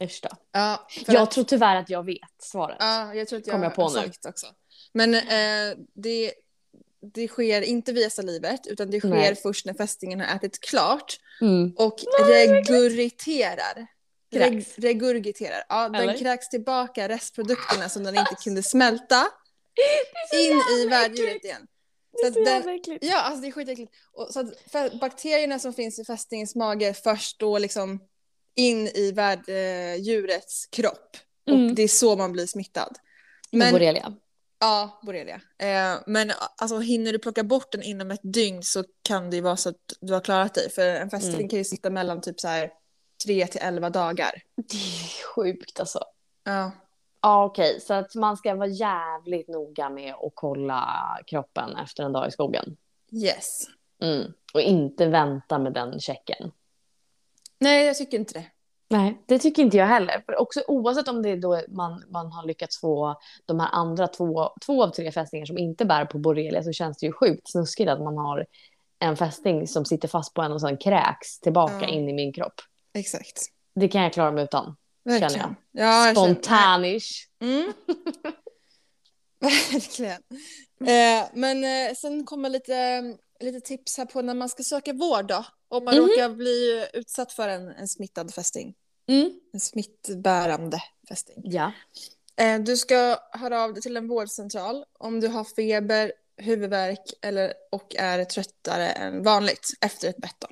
[0.05, 0.29] Usch då.
[0.53, 2.77] Ja, Jag att- tror tyvärr att jag vet svaret.
[2.81, 3.97] Ja, jag tror att jag, Kom jag på har nu.
[4.07, 4.47] sagt också.
[4.93, 6.33] Men eh, det,
[7.15, 9.37] det sker inte via salivet utan det sker Nej.
[9.37, 11.73] först när fästingen har ätit klart Mm.
[11.77, 11.97] och
[12.29, 13.87] regurgiterar.
[14.31, 15.63] Reg, regurgiterar.
[15.69, 16.07] Ja, Eller?
[16.07, 19.27] den kräks tillbaka restprodukterna som den inte kunde smälta
[20.35, 21.67] in i värddjuret igen.
[22.25, 22.99] Är att så den-.
[23.01, 23.93] Ja, alltså det är skitäckligt.
[24.13, 28.01] Och så att bakterierna som finns i fästingens mage först då liksom
[28.57, 31.17] in i värddjurets kropp.
[31.47, 31.75] Och Mm.
[31.75, 32.99] det är så man blir smittad.
[33.53, 33.59] Men...
[33.59, 34.13] Men, Borrelia.
[34.61, 35.41] ja, borrelia.
[35.59, 39.43] Eh, men alltså hinner du plocka bort den inom ett dygn så kan det ju
[39.43, 40.71] vara så att du har klarat dig.
[40.71, 41.49] För en fästing Mm.
[41.49, 42.71] kan ju sitta mellan typ så här
[43.25, 44.31] 3 till 11 dagar.
[44.57, 46.05] Det är sjukt alltså.
[46.45, 46.71] Ja.
[47.23, 47.81] Ja, okej.
[47.81, 50.85] Så att man ska vara jävligt noga med att kolla
[51.27, 52.77] kroppen efter en dag i skogen.
[53.13, 53.67] Yes.
[54.03, 54.33] Mm.
[54.55, 56.53] Och inte vänta med den checken.
[57.59, 58.45] Nej, jag tycker inte det.
[58.91, 60.23] Nej, det tycker inte jag heller.
[60.27, 64.09] För också oavsett om det är då man, man har lyckats få de här andra
[64.09, 67.51] två, två av tre fästingar som inte bär på borrelia så känns det ju sjukt
[67.51, 68.47] snuskigt att man har
[68.99, 71.89] en fästing som sitter fast på en och sen kräks tillbaka Ja.
[71.89, 72.61] in i min kropp.
[72.99, 73.47] Exakt.
[73.75, 74.77] Det kan jag klara mig utan.
[75.05, 75.31] Verkligen.
[75.31, 77.09] Känner Ja, jag känner- Spontanish.
[77.43, 77.73] Mm.
[79.41, 80.23] Verkligen.
[80.81, 83.03] Eh, men eh, sen kommer lite,
[83.41, 85.45] lite tips här på när man ska söka vård då.
[85.69, 86.07] Om man Mhm.
[86.09, 88.75] råkar bli utsatt för en, en smittad fästing.
[89.09, 89.41] Mm.
[89.53, 91.37] En smittbärande fästing.
[91.45, 91.73] Ja.
[92.37, 97.53] Eh, du ska höra av dig till en vårdcentral om du har feber, huvudvärk eller,
[97.73, 100.45] och är tröttare än vanligt efter ett bett.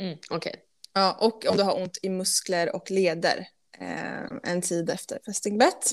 [0.00, 0.18] Mm.
[0.30, 0.54] Okej.
[0.92, 3.46] Ja, och om du har ont i muskler och leder
[3.78, 5.92] eh, en tid efter fästingbett.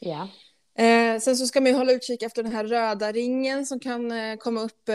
[0.00, 0.28] Ja.
[0.78, 4.12] Eh, sen så ska man ju hålla utkik efter den här röda ringen som kan
[4.12, 4.94] eh, komma upp eh,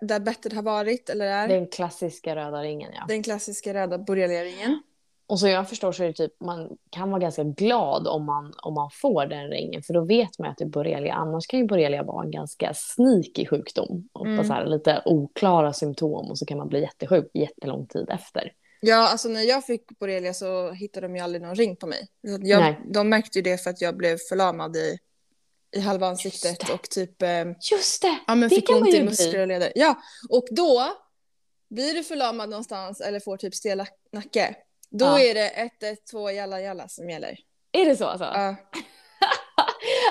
[0.00, 1.48] där bettet har varit eller är.
[1.48, 3.04] Den klassiska röda ringen, ja.
[3.08, 4.82] Den klassiska röda borrelia-ringen.
[5.26, 8.52] Och så jag förstår så är det typ, man kan vara ganska glad om man,
[8.62, 11.14] om man får den ringen, för då vet man att det är borrelia.
[11.14, 14.08] Annars kan ju borrelia vara en ganska sneaky sjukdom.
[14.12, 14.44] Och Mm.
[14.44, 18.52] så här, lite oklara symptom och så kan man bli jättesjuk jättelång tid efter.
[18.84, 22.08] Ja, alltså när jag fick borrelia så hittade de ju aldrig någon ring på mig.
[22.20, 22.80] Jag, Nej.
[22.92, 24.98] de märkte ju det för att jag blev förlamad i,
[25.76, 28.18] i halva ansiktet och typ eh, Just det!
[28.26, 29.72] ja, men Det fick kan ont i muskler och leder.
[29.74, 29.94] Ja,
[30.30, 30.92] och då
[31.70, 34.54] blir du förlamad någonstans eller får typ stel nack- nacke.
[34.90, 35.20] Då Ja.
[35.20, 37.38] är det 112 jalla jalla som gäller.
[37.72, 38.24] Är det så alltså?
[38.24, 38.56] Ja.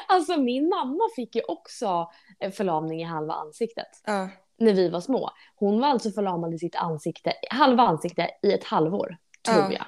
[0.07, 4.29] Alltså min mamma fick ju också en förlamning i halva ansiktet ja.
[4.61, 5.29] När vi var små.
[5.55, 9.71] Hon var alltså förlamad i sitt ansikte, halva ansikte i ett halvår, tror Ja.
[9.71, 9.85] jag.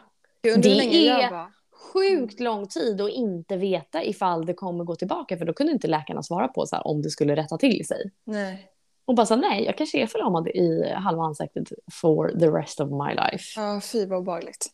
[0.64, 1.52] Det är- jag.
[1.94, 5.88] Sjukt lång tid att inte veta ifall det kommer gå tillbaka för då kunde inte
[5.88, 8.12] läkarna svara på så här, om det skulle rätta till sig.
[8.24, 8.70] Nej.
[9.06, 11.64] Och bara här, nej, jag kanske är förlamad i halva ansiktet
[12.02, 13.62] for the rest of my life.
[13.62, 14.68] Ja, fy vad obehagligt.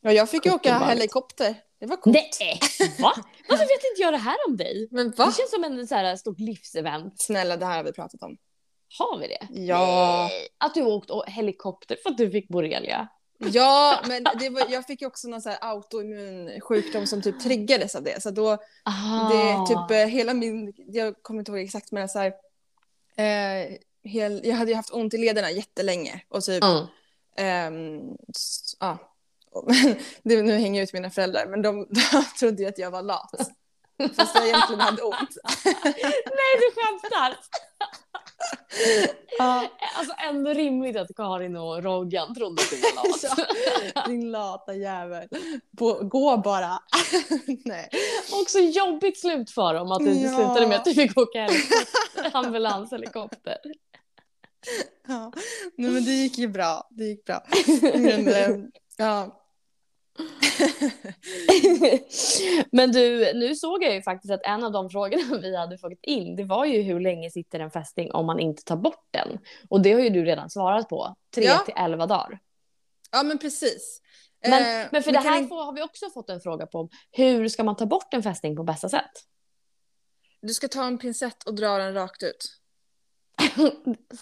[0.00, 1.54] Ja, jag fick ju åka helikopter.
[1.80, 2.16] Det var coolt.
[2.40, 2.58] Nej!
[3.00, 3.12] Va?
[3.48, 4.88] Varför vet inte jag det här om dig?
[4.90, 5.26] Men va?
[5.26, 7.14] Det känns som en så här, stort livsevent.
[7.16, 8.36] Snälla, det här har vi pratat om.
[8.98, 9.48] Har vi det?
[9.60, 10.26] Ja.
[10.30, 10.48] Nej.
[10.58, 13.08] Att du åkt helikopter för att du fick borrelia.
[13.38, 17.40] Ja, men det var, jag fick ju också någon så här autoimmun sjukdom som typ
[17.40, 18.22] triggades av det.
[18.22, 19.28] Så då, Ah.
[19.32, 22.32] det typ eh, hela min, jag kommer inte ihåg exakt men så här,
[23.16, 26.86] eh, hel, jag hade ju haft ont i lederna jättelänge och typ, Mm.
[27.36, 28.16] ehm,
[28.80, 28.98] ja.
[30.22, 33.02] Det, nu hänger jag ut mina föräldrar men de, de trodde ju att jag var
[33.02, 33.30] lat.
[34.16, 35.36] Fast jag egentligen hade ont.
[35.64, 37.36] Nej, du skämtar!
[39.38, 39.68] Ja,
[39.98, 43.06] Alltså ändå rimligt att Karin och Roggan trodde att du var
[43.96, 44.08] lat.
[44.08, 45.28] din lata jävel.
[45.78, 46.78] På, gå bara.
[47.64, 47.88] Nej.
[48.42, 50.28] Också jobbigt slut för dem att det Ja.
[50.36, 53.56] slutade med att du fick åka helikopter, ambulanshelikopter.
[55.08, 55.32] Ja.
[55.76, 56.88] Nej, men det gick ju bra.
[56.90, 57.42] Det gick bra.
[57.94, 58.50] Men, eh,
[58.96, 59.40] ja.
[62.72, 65.92] Men du, nu såg jag ju faktiskt att en av de frågorna vi hade fått
[66.02, 69.38] in, det var ju hur länge sitter en fästing om man inte tar bort den?
[69.68, 71.58] Och det har ju du redan svarat på, 3 Ja.
[71.58, 72.38] till 11 dagar.
[73.12, 74.00] ja, men precis.
[74.48, 76.88] Men, Eh, men för vi det här får, har vi också fått en fråga på,
[77.10, 79.10] hur ska man ta bort en fästing på bästa sätt?
[80.42, 82.60] Du ska ta en pincett och dra den rakt ut.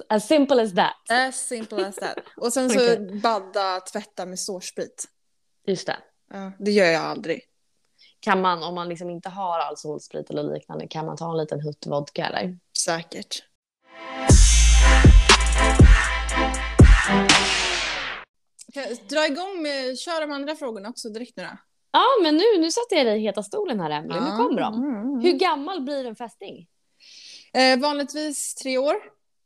[0.08, 0.94] As simple as that.
[1.10, 2.18] As simple as that.
[2.36, 3.20] Och sen så Okej.
[3.22, 5.04] badda, tvätta med sårsprit.
[5.66, 5.96] Just det.
[6.32, 7.40] Ja, det gör jag aldrig.
[8.20, 11.60] Kan man, om man liksom inte har alkoholsprit eller liknande, kan man ta en liten
[11.60, 12.58] hutt vodka eller?
[12.78, 13.44] Säkert.
[19.08, 21.56] Dra igång med, kör de andra frågorna också direkt nu då.
[21.92, 24.74] Ja, men nu, nu satte jag dig i heta stolen här Emelie, nu kommer de.
[24.74, 25.20] Mm.
[25.20, 26.66] Hur gammal blir en fästing?
[27.52, 28.94] Eh, vanligtvis tre år,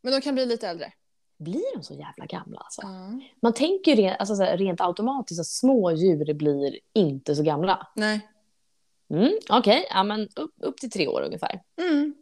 [0.02, 0.92] men de kan bli lite äldre.
[1.38, 2.80] Blir de så jävla gamla alltså?
[2.82, 3.20] Ja.
[3.42, 7.88] Man tänker ju rent, alltså, här, rent automatiskt att små djur blir inte så gamla.
[7.96, 8.20] Nej.
[9.10, 11.60] Mm, Okej, ja, men upp, upp till tre år ungefär.
[11.80, 12.14] Mm.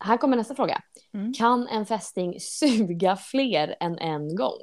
[0.00, 0.82] Här kommer nästa fråga.
[1.14, 1.32] Mm.
[1.34, 4.58] Kan en fästing suga fler än en gång?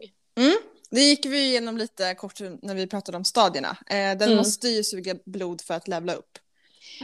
[0.92, 3.78] Det gick vi igenom lite kort när vi pratade om stadierna.
[3.88, 4.38] Eh, den Mm.
[4.38, 6.38] måste ju suga blod för att levla upp.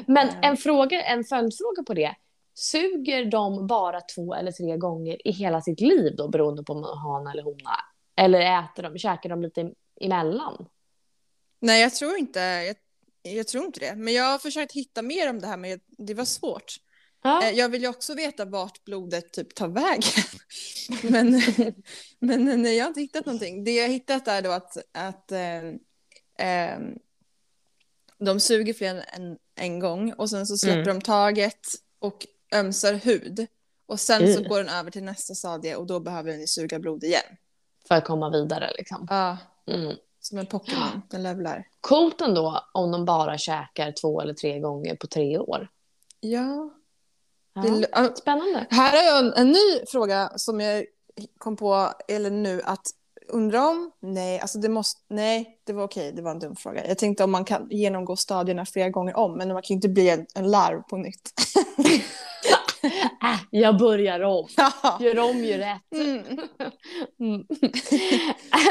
[0.06, 0.40] Men Mm.
[0.44, 2.16] en, fråga, en följdfråga på det.
[2.62, 6.82] Suger de bara två eller tre gånger i hela sitt liv då beroende på om
[6.82, 7.72] man har hana eller hona?
[8.18, 9.72] Eller äter de, käkar de lite
[10.02, 10.66] emellan?
[11.60, 12.76] Nej, jag tror inte, jag,
[13.36, 13.96] jag tror inte det.
[13.96, 16.76] Men jag har försökt hitta mer om det här, men det var svårt.
[17.24, 17.44] Ja.
[17.44, 20.24] Eh, Jag vill ju också veta vart blodet typ tar vägen.
[22.20, 23.64] men, men nej, jag har inte hittat någonting.
[23.64, 25.80] Det jag har hittat är då att, att ehm,
[26.40, 26.94] ehm,
[28.20, 30.88] de suger fler än en gång och sen så släpper Mm.
[31.00, 31.60] de taget
[32.00, 33.48] och ömsar hud.
[33.86, 34.50] Och sen så Mm.
[34.50, 37.24] går den över till nästa stadie och då behöver den suga blod igen.
[37.88, 39.08] För att komma vidare liksom.
[39.10, 39.38] Ja,
[39.68, 39.96] Mm.
[40.20, 41.02] som en Pokémon.
[41.10, 41.68] Den levlar.
[41.82, 45.68] Coolt ändå om de bara käkar två eller tre gånger på tre år.
[46.20, 46.74] Ja.
[47.54, 48.68] Ja, Spännande.
[48.70, 50.86] Här har jag en, en ny fråga som jag
[51.38, 52.82] kom på, eller nu, att
[53.28, 56.88] undra om, nej, alltså det måste, nej, det var okej, det var en dum fråga.
[56.88, 59.90] Jag tänkte om man kan genomgå stadierna flera gånger om, men man kan ju inte
[59.90, 61.32] bli en, en larv på nytt.
[63.24, 64.48] Äh, jag börjar om.
[65.00, 65.82] Gör om, gör rätt.
[65.96, 66.24] Mm.
[67.20, 67.46] Mm.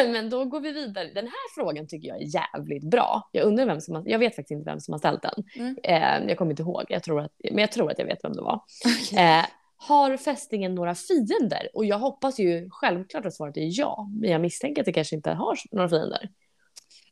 [0.13, 1.11] Men då går vi vidare.
[1.15, 3.29] Den här frågan tycker jag är jävligt bra.
[3.33, 5.45] Jag undrar vem som har, jag vet faktiskt inte vem som har ställt den.
[5.57, 5.77] Mm.
[5.83, 8.33] Eh, jag kommer inte ihåg, jag tror att, men jag tror att jag vet vem
[8.33, 8.61] det var.
[9.17, 9.45] Eh,
[9.83, 11.69] har fästingen några fiender?
[11.75, 15.17] Och jag hoppas ju självklart att svaret är ja, men jag misstänker att det kanske
[15.17, 16.29] inte har några fiender.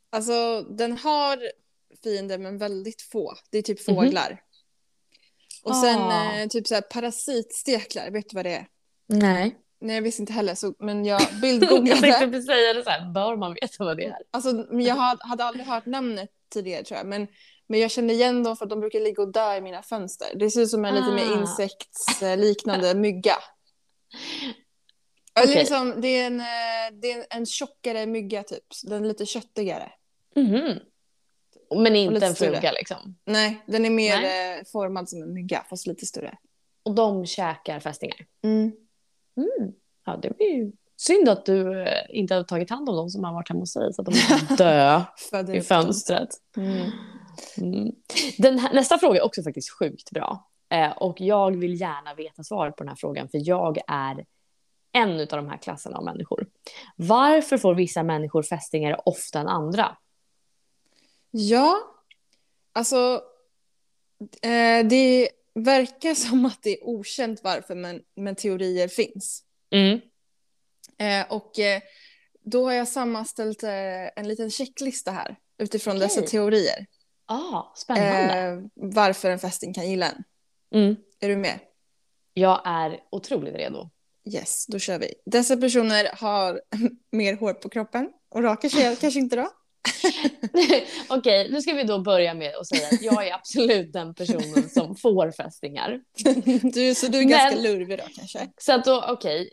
[0.09, 1.39] Alltså, den har
[2.03, 3.33] fiender, men väldigt få.
[3.51, 3.95] Det är typ Mhm.
[3.95, 4.41] fåglar.
[5.63, 6.39] Och sen Ah.
[6.39, 8.67] eh, typ så här parasitsteklar, vet du vad det är?
[9.07, 9.55] Nej.
[9.81, 12.27] Nej, jag visste inte heller, så, men jag Jag tänkte bildgooglade.
[12.31, 14.17] precis säga det så här, bör man veta vad det är?
[14.31, 17.07] Alltså, jag hade, hade aldrig hört namnet tidigare tror jag.
[17.07, 17.27] Men,
[17.69, 20.27] men jag kände igen dem för att de brukar ligga och dö i mina fönster.
[20.35, 21.39] Det ser ut som en lite mer Ah.
[21.41, 23.35] insektsliknande mygga.
[25.43, 25.55] Okej.
[25.55, 26.45] liksom, det är, en, eh,
[27.01, 28.63] det är en tjockare mygga typ.
[28.83, 29.91] Den är lite köttigare.
[30.35, 30.79] Mhm.
[31.83, 33.15] Men inte en fluga liksom.
[33.25, 34.59] Nej, den är mer Nej.
[34.59, 36.37] eh, formad som en mygga fast lite större.
[36.83, 38.17] Och de käkar fästingar.
[38.43, 38.71] Mm.
[39.37, 39.73] Mm.
[40.05, 43.23] Ja, det blir ju synd att du eh, inte har tagit hand om dem som
[43.23, 45.01] har varit hemma hos dig så att de kan dö
[45.53, 46.29] i fönstret.
[46.57, 46.91] Mm.
[47.57, 47.91] Mm.
[48.37, 50.49] Den här, nästa fråga är också faktiskt sjukt bra.
[50.69, 54.25] Eh, och jag vill gärna veta svaret på den här frågan för jag är
[54.91, 56.47] en av de här klasserna av människor.
[56.95, 59.97] Varför får vissa människor fästingar ofta än andra?
[61.31, 61.79] Ja,
[62.73, 63.21] alltså
[64.41, 69.43] eh, det verkar som att det är okänt varför men, men teorier finns.
[69.71, 69.99] Mm.
[70.97, 71.81] Eh, och eh,
[72.43, 76.07] då har jag sammanställt eh, en liten checklista här utifrån Okej.
[76.07, 76.85] dessa teorier.
[77.31, 78.33] Ah, spännande.
[78.33, 80.23] Eh, varför en fästing kan gilla en.
[80.81, 80.95] Mm.
[81.19, 81.59] Är du med?
[82.33, 83.89] Jag är otroligt redo.
[84.33, 85.13] Yes, då kör vi.
[85.25, 86.61] Dessa personer har
[87.11, 89.49] mer hår på kroppen och rakar sig kanske inte då.
[91.09, 94.69] Okej, nu ska vi då börja med att säga att jag är absolut den personen
[94.69, 96.01] som får fästingar.
[96.73, 98.49] Du, så du är Men- ganska lurvig då kanske?
[98.57, 99.49] Så att då, okej,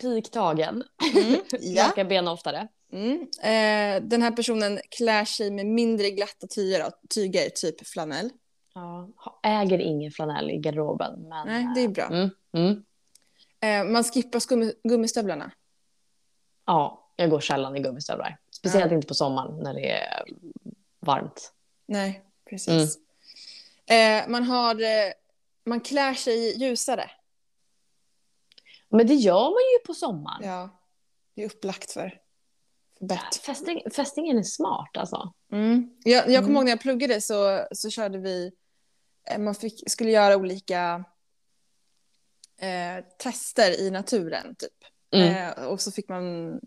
[0.00, 0.82] pik tagen.
[1.16, 1.86] Mm, ja.
[1.88, 2.68] Raka ben oftare.
[2.94, 3.20] Mm.
[3.22, 8.30] Eh, den här personen klär sig med mindre glatta tyger, tyger typ flanell.
[8.74, 9.08] Ja,
[9.42, 11.28] äger ingen flanell i garderoben.
[11.28, 12.06] Men, Nej, det är bra.
[12.06, 12.84] Mm, mm.
[13.60, 15.50] Eh, man skippar gummistövlarna.
[16.66, 18.38] Ja, jag går sällan i gummistövlar.
[18.50, 20.24] Speciellt inte på sommaren när det är
[21.00, 21.52] varmt.
[21.86, 22.98] Nej, precis.
[23.86, 25.12] Eh, man, har, eh,
[25.64, 27.10] man klär sig ljusare.
[28.88, 30.42] Men det gör man ju på sommaren.
[30.44, 30.68] Ja,
[31.34, 32.23] det är upplagt för
[33.00, 33.34] bett.
[33.46, 35.32] Fästing, fästingen är smart alltså.
[35.52, 35.90] Mm.
[36.04, 36.54] Jag, jag kommer Mm.
[36.56, 38.52] ihåg när jag pluggade så, så körde vi,
[39.30, 41.04] eh, man fick, skulle göra olika
[42.60, 44.72] eh, tester i naturen typ.
[45.14, 45.48] Mm.
[45.48, 46.60] Eh, och så fick man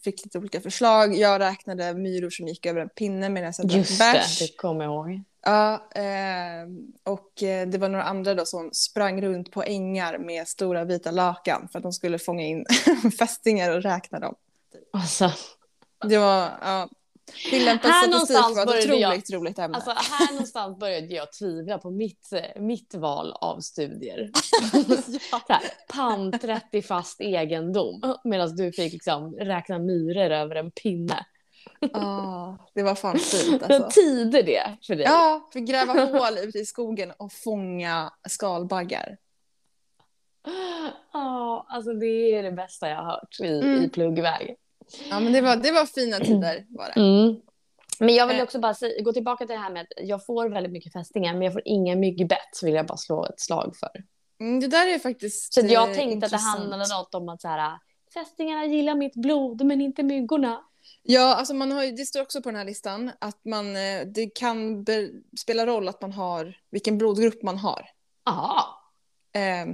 [0.00, 1.14] fick lite olika förslag.
[1.14, 4.38] Jag räknade myror som gick över en pinne medan jag drack Just det, bärs.
[4.38, 5.22] det kommer jag ihåg.
[5.42, 6.66] Ja, eh,
[7.04, 11.10] och eh, det var några andra då som sprang runt på ängar med stora vita
[11.10, 12.64] lakan för att de skulle fånga in
[13.18, 14.34] fästingar och räkna dem.
[14.92, 15.30] Alltså,
[16.08, 16.88] Det var, ja,
[17.50, 19.76] tillämpad Här någonstans var började jag- roligt ämne.
[19.76, 24.30] alltså, här någonstans började jag tvivla på mitt, eh, mitt val av studier.
[25.30, 28.16] Så här, panträtt i fast egendom.
[28.24, 31.26] Medan du fick liksom räkna myror över en pinne.
[31.92, 33.88] Ah, det var fan fint alltså.
[34.00, 35.04] Tider det för dig?
[35.04, 39.16] Ja, för gräva hål ute i skogen och fånga skalbaggar.
[41.12, 43.84] Ja, alltså det är det bästa jag har hört i, Mm.
[43.84, 44.56] i pluggväg.
[45.10, 47.00] Ja, men det var, det var fina tider var det.
[47.00, 47.40] Mm.
[48.00, 48.42] Men jag vill Eh.
[48.42, 51.32] också bara säga, gå tillbaka till det här med att jag får väldigt mycket fästingar
[51.32, 53.90] men jag får inga myggbett vill jag bara slå ett slag för.
[54.40, 56.58] Mm, det där är faktiskt Så jag eh, tänkte att det intressant.
[56.58, 57.78] handlade något om att så här,
[58.14, 60.62] fästingarna gillar mitt blod men inte myggorna.
[61.02, 64.26] Ja, alltså man har, det står också på den här listan att man, eh, det
[64.34, 65.08] kan be,
[65.40, 67.88] spela roll att man har, vilken blodgrupp man har.
[68.28, 68.82] Aha,
[69.32, 69.66] Eh,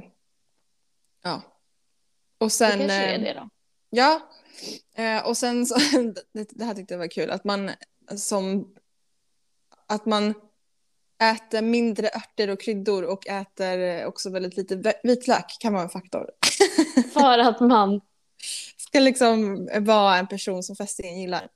[1.23, 1.43] ja.
[2.39, 2.79] Och det sen...
[2.79, 3.49] kanske är det då.
[3.95, 4.21] Ja,
[4.95, 5.75] eh, och sen så,
[6.33, 7.71] det, det här tyckte jag var kul, att man
[8.17, 8.75] som,
[9.87, 10.35] att man
[11.23, 16.31] äter mindre örter och kryddor och äter också väldigt lite vitlök kan vara en faktor.
[17.13, 18.01] För att man,
[18.77, 21.49] Ska liksom vara en person som fästingen gillar.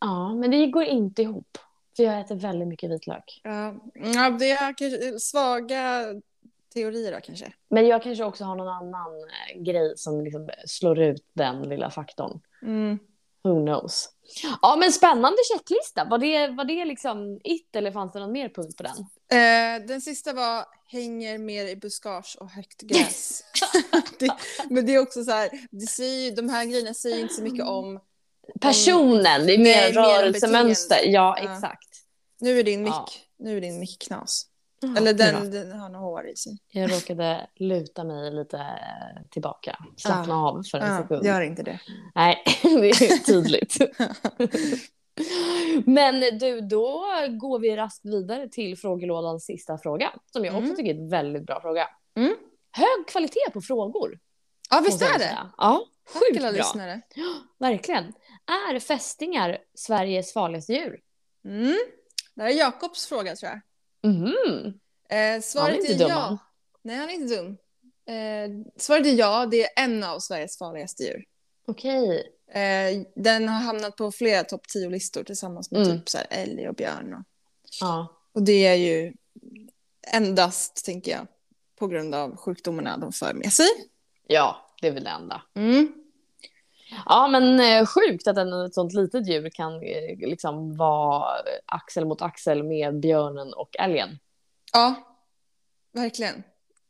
[0.00, 1.58] ja men det går inte ihop.
[1.96, 3.40] För jag äter väldigt mycket vitlök.
[3.44, 6.04] Ja, ja det är kanske svaga
[6.74, 7.52] teorier då kanske.
[7.70, 11.90] Men jag kanske också har någon annan eh, grej som liksom slår ut den lilla
[11.90, 12.40] faktorn.
[12.62, 12.98] Mm.
[13.44, 14.08] Who knows?
[14.62, 16.04] Ja, men spännande checklista.
[16.04, 18.96] Var det, var det liksom it eller fanns det någon mer punkt på den?
[19.40, 23.44] Eh, den sista var hänger mer i buskage och högt gräs.
[24.18, 24.30] det,
[24.70, 27.66] men det är också så här, det säger, de här grejerna säger inte så mycket
[27.66, 28.00] om
[28.60, 30.98] Personen, det är mer rörelsemönster.
[31.04, 31.36] Ja.
[31.38, 31.88] exakt.
[32.40, 33.08] Nu är din mick, Ja.
[33.38, 34.46] nu är din mick knas.
[34.96, 36.58] Eller den, den har några hår i sig.
[36.72, 39.78] Jag råkade luta mig lite eh, tillbaka.
[39.96, 41.24] Slappna av för en Ja, sekund.
[41.26, 41.80] gör inte det.
[42.14, 43.76] Nej, det är tydligt.
[45.86, 47.04] Men du, då
[47.40, 50.12] går vi raskt vidare till frågelådans sista fråga.
[50.32, 50.76] Som jag också Mm.
[50.76, 51.88] tycker är en väldigt bra fråga.
[52.16, 52.34] Mm.
[52.72, 54.18] Hög kvalitet på frågor.
[54.70, 55.38] Ja, visst är det.
[55.58, 56.50] Ja, sjukt bra.
[56.50, 57.00] lyssnare.
[57.58, 58.04] Verkligen.
[58.70, 61.00] Är fästingar Sveriges farligaste djur?
[61.44, 61.74] Mm.
[62.34, 63.60] Det här är Jakobs fråga tror jag.
[64.04, 64.34] Mhm.
[65.08, 66.14] Eh, svaret inte är, dum, ja.
[66.14, 66.38] han.
[66.82, 67.56] Nej, han är inte dum.
[68.06, 71.24] Eh, svaret är ja, det är en av Sveriges farligaste djur.
[71.66, 72.30] Okej.
[72.52, 75.98] Eh, den har hamnat på flera topp 10-listor tillsammans med Mm.
[75.98, 77.14] typ så här älg och björn.
[77.14, 77.24] Och,
[77.80, 78.20] Ja.
[78.32, 79.12] och det är ju
[80.12, 81.26] endast, tänker jag,
[81.78, 83.68] på grund av sjukdomarna de för med sig.
[84.26, 85.42] Ja, det är väl det enda.
[85.54, 85.92] Mm.
[87.06, 91.26] Ja, men eh, sjukt att en, ett sånt litet djur kan eh, liksom vara
[91.66, 94.18] axel mot axel med björnen och älgen.
[94.72, 94.94] Ja,
[95.92, 96.42] verkligen.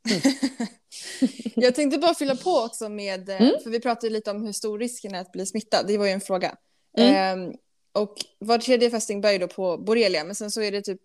[1.55, 3.55] jag tänkte bara fylla på också med, eh, Mm.
[3.62, 6.12] för vi pratade lite om hur stor risken är att bli smittad, det var ju
[6.12, 6.57] en fråga.
[6.98, 7.14] Mm.
[7.14, 7.55] Ehm,
[7.92, 11.00] och var tredje fästing bär ju då på borrelia, men sen så är det typ,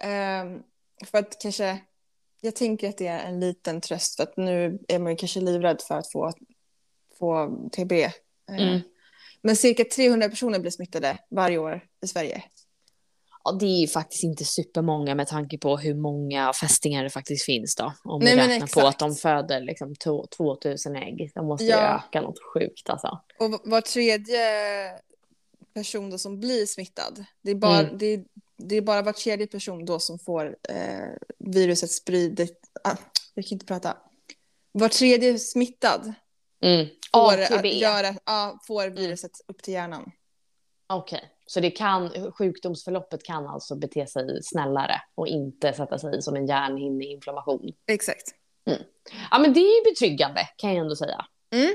[0.00, 0.62] ehm,
[1.06, 1.78] för att kanske,
[2.40, 5.40] jag tänker att det är en liten tröst, för att nu är man ju kanske
[5.40, 6.32] livrädd för att få,
[7.18, 7.92] få TB.
[8.50, 8.80] Ehm, Mm.
[9.42, 12.44] Men cirka 300 personer blir smittade varje år i Sverige.
[13.44, 17.44] Ja, det är ju faktiskt inte supermånga med tanke på hur många fästingar det faktiskt
[17.44, 17.92] finns då.
[18.04, 21.30] Om Nej, vi räknar på att de föder liksom to- 2000 ägg.
[21.34, 21.96] De måste Ja.
[22.08, 23.20] öka något sjukt alltså.
[23.38, 24.38] Och var tredje
[25.74, 27.98] person då som blir smittad, det är bara, Mm.
[27.98, 28.24] det är,
[28.56, 32.60] det är bara var tredje person då som får eh, viruset spridigt.
[32.84, 32.96] Ah,
[33.34, 33.96] jag kan inte prata.
[34.72, 36.12] Var tredje smittad
[36.60, 36.86] Mm.
[37.14, 40.10] Får, att göra, ja, får viruset upp till hjärnan.
[40.86, 46.36] Okej, så det kan, sjukdomsförloppet kan alltså bete sig snällare och inte sätta sig som
[46.36, 47.72] en hjärnhinneinflammation.
[47.86, 48.34] Exakt.
[49.30, 51.26] Ja, men det är ju betryggande kan jag ändå säga.
[51.52, 51.74] Mm.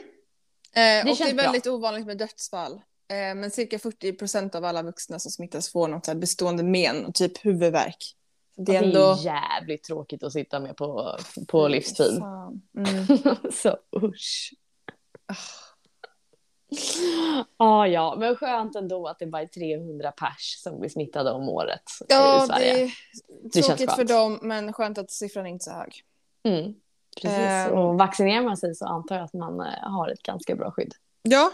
[0.76, 1.44] Eh, och det är bra.
[1.44, 2.74] väldigt ovanligt med dödsfall.
[2.74, 7.46] Eh, men cirka 40 procent av alla vuxna som smittas får något bestående men, typ
[7.46, 8.16] huvudvärk.
[8.56, 9.18] Det är Det är ändå...
[9.24, 11.18] jävligt tråkigt att sitta med på,
[11.48, 12.22] på livstid.
[12.78, 13.08] Mm.
[13.52, 14.54] så usch.
[17.58, 21.50] Ah, ja, men skönt ändå att det bara är 300 pers som blir smittade om
[21.50, 22.74] året i Ja, Sverige.
[22.74, 26.04] det är känns tråkigt för dem, men skönt att siffran är inte är så hög.
[26.44, 26.74] Mm,
[27.22, 27.38] precis.
[27.40, 27.74] Ehm.
[27.74, 30.94] Och vaccinerar man sig så antar jag att man eh, har ett ganska bra skydd.
[31.22, 31.52] Ja.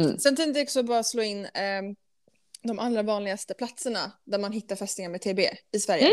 [0.00, 0.18] Mm.
[0.18, 1.96] Sen tänkte jag också bara slå in ehm,
[2.62, 5.40] de allra vanligaste platserna där man hittar fästingar med TB
[5.72, 6.10] i Sverige.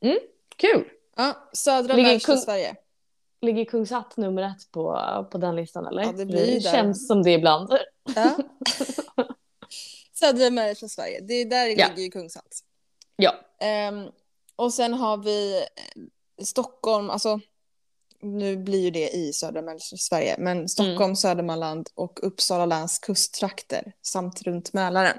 [0.00, 0.18] Mm.
[0.56, 0.88] Kul!
[1.16, 2.76] Ja, södra Ligger mellersta Kung- Sverige.
[3.40, 4.92] Ligger Kungshatt nummer ett på,
[5.32, 6.02] på den listan eller?
[6.02, 6.70] Ja, det blir där.
[6.70, 7.72] känns som det ibland.
[8.16, 8.36] Ja.
[10.14, 11.88] södra mellersta Sverige, det är där det Ja.
[11.88, 12.58] ligger ju Kungshatt.
[13.16, 13.34] Ja.
[13.60, 14.08] Ehm,
[14.56, 17.40] och sen har vi eh, Stockholm, alltså
[18.20, 21.16] nu blir ju det i södra mellersta Sverige, men Stockholm, Mm.
[21.16, 25.18] Södermanland och Uppsala läns kusttrakter samt runt Mälaren.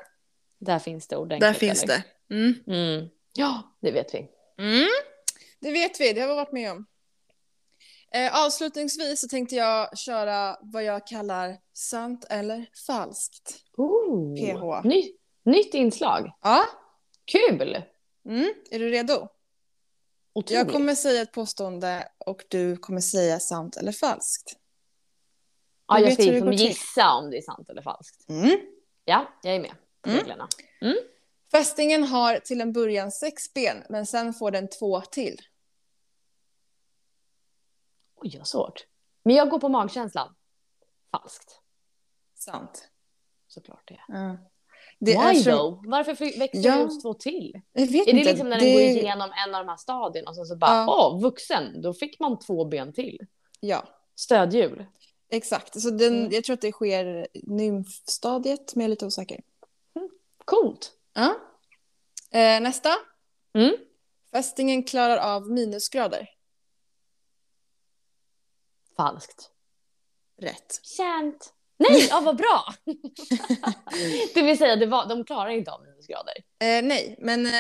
[0.60, 1.42] Där finns det ordentligt.
[1.54, 2.04] Där finns eller?
[2.28, 2.36] det.
[2.36, 2.54] Mm.
[2.68, 3.10] Mm.
[3.34, 4.18] Ja, det vet vi.
[4.60, 4.88] Mm.
[5.60, 6.86] Det vet vi, det har vi varit med om.
[8.12, 13.56] Eh, avslutningsvis så tänkte jag köra vad jag kallar sant eller falskt.
[13.78, 14.88] Ooh, PH.
[14.88, 15.12] Ny,
[15.44, 16.32] nytt inslag.
[16.42, 16.66] Ja,
[17.26, 17.84] Kul!
[18.26, 18.54] mm.
[18.72, 19.28] är du redo?
[20.34, 20.52] Otroligt.
[20.52, 24.54] Jag kommer säga ett påstående och du kommer säga sant eller falskt.
[25.88, 28.30] ja, jag ska liksom gissa om det är sant eller falskt.
[28.30, 28.60] Mm.
[29.06, 30.20] Ja, jag är med på Mm.
[30.20, 30.48] reglerna.
[31.52, 35.42] Fästingen har till en början sex ben, men sen får den två till.
[38.22, 38.86] Oj, vad svårt.
[39.24, 40.36] Men jag går på magkänslan.
[41.12, 41.60] Falskt.
[42.36, 42.90] Sant.
[43.48, 44.00] Såklart det.
[44.08, 44.38] Ja.
[45.00, 45.90] Det Why är som- though?
[45.90, 46.76] Varför växer Ja.
[46.76, 47.62] det just två till?
[47.74, 48.32] Jag vet Är det inte.
[48.32, 51.22] liksom när den går igenom en av de här stadierna och sen så bara, åh,
[51.22, 53.20] vuxen, då fick man två ben till.
[53.60, 54.86] Ja, Stödhjul.
[55.30, 55.82] exakt.
[55.82, 56.32] Så den, Mm.
[56.32, 59.42] Jag tror att det sker nymfstadiet, men jag är lite osäker.
[60.46, 60.92] Coolt.
[61.14, 61.36] Ja.
[62.32, 62.90] Eh, nästa.
[63.54, 63.76] Mm.
[64.32, 66.30] Fästingen klarar av minusgrader.
[69.00, 69.50] Falskt.
[70.42, 70.80] Rätt.
[70.84, 71.54] Känt.
[71.78, 72.74] Nej, ja, vad bra!
[74.34, 76.34] det vill säga, det var, de klarar inte av minusgrader.
[76.38, 77.52] Eh, nej, men eh,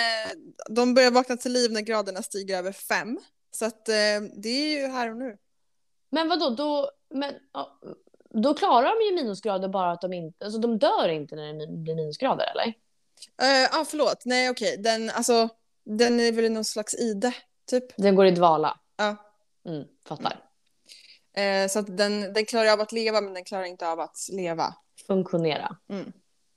[0.70, 3.20] de börjar vakna till liv när graderna stiger över fem.
[3.52, 5.38] Så att eh, det är ju här och nu.
[6.10, 7.34] Men vadå, då, men,
[8.30, 11.68] då klarar de ju minusgrader bara att de inte, alltså de dör inte när det
[11.68, 12.74] blir minusgrader eller?
[13.38, 14.26] Ja, ah, förlåt.
[14.26, 14.78] Nej, okej.
[14.78, 15.50] Den, alltså,
[15.84, 17.34] den är väl i någon slags ide,
[17.66, 17.98] typ.
[17.98, 18.80] Den går i dvala.
[18.98, 19.16] Ja.
[19.66, 20.49] Mm, fattar.
[21.40, 24.18] Eh, så att den, den klarar av att leva, men den klarar inte av att
[24.32, 24.76] leva.
[25.08, 25.78] Funktionera.
[25.90, 26.12] Mm.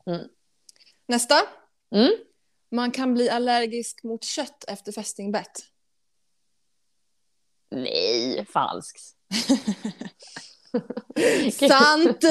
[0.07, 0.28] Mm.
[1.09, 1.35] Nästa.
[1.95, 2.12] Mm.
[2.70, 5.59] Man kan bli allergisk mot kött efter fästingbett.
[7.70, 9.01] Nej, falskt.
[11.53, 12.22] Sant!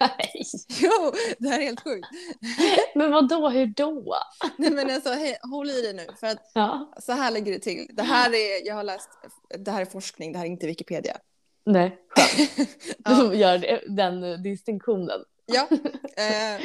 [0.00, 0.42] Nej.
[0.68, 2.08] jo, det här är helt sjukt.
[2.94, 3.48] Men vad då?
[3.48, 4.16] hur då?
[4.58, 6.92] Nej, men alltså, hej, håll i dig nu, för att Ja.
[7.00, 7.86] så här ligger det till.
[7.92, 9.08] Det här är, jag har läst,
[9.58, 11.16] det här är forskning, det här är inte Wikipedia.
[11.64, 12.50] Nej, skönt.
[13.04, 13.10] Ja.
[13.22, 15.20] Du gör den distinktionen.
[15.46, 15.68] Ja.
[16.16, 16.60] Eh.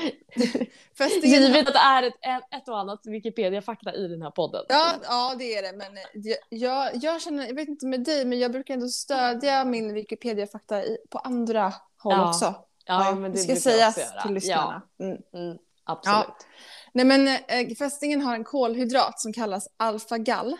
[1.23, 2.13] Givet att det är ett,
[2.61, 4.65] ett och annat Wikipedia-fakta i den här podden.
[4.69, 5.77] Ja, ja, det är det.
[5.77, 9.65] Men jag, jag, jag känner, jag vet inte med dig, men jag brukar ändå stödja
[9.65, 12.55] min Wikipedia-fakta på andra håll Ja, också.
[12.85, 14.81] ja men det ska sägas till lyssnarna.
[14.99, 15.17] Mm.
[15.31, 16.35] Ja, mm, absolut.
[16.93, 20.57] Nej, men äh, fästingen har en kolhydrat som kallas alfagall.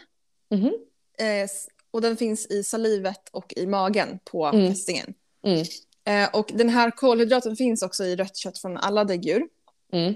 [1.20, 4.70] Eh, s- och den finns i salivet och i magen på Mm.
[4.74, 5.14] fästingen.
[5.46, 5.66] Mm.
[6.06, 9.44] Eh, och den här kolhydraten finns också i rött kött från alla däggdjur.
[9.94, 10.14] Mm.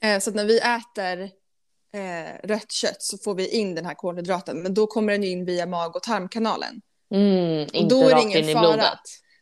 [0.00, 1.22] Eh, så när vi äter
[1.94, 4.62] eh, rött kött så får vi in den här kolhydraten.
[4.62, 6.80] Men då kommer den in via mag och tarmkanalen.
[7.14, 8.84] Mm, inte då är det ingen fara.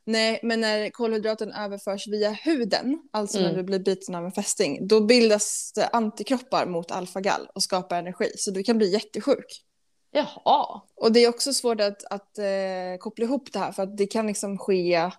[0.05, 3.57] Nej, men när kolhydraten överförs via huden, alltså när Mm.
[3.57, 8.31] du blir biten av en fästing, då bildas det antikroppar mot alfagall och skapar energi.
[8.37, 9.64] Så du kan bli jättesjuk.
[10.11, 10.81] Jaha.
[10.95, 14.07] Och det är också svårt att, att eh, koppla ihop det här för att det
[14.07, 15.11] kan liksom ske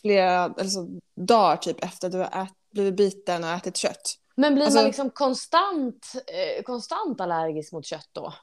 [0.00, 0.86] flera alltså,
[1.16, 4.14] dagar typ efter att du har ät, blivit biten och ätit kött.
[4.34, 8.34] Men blir Alltså- man liksom konstant, eh, konstant allergisk mot kött då?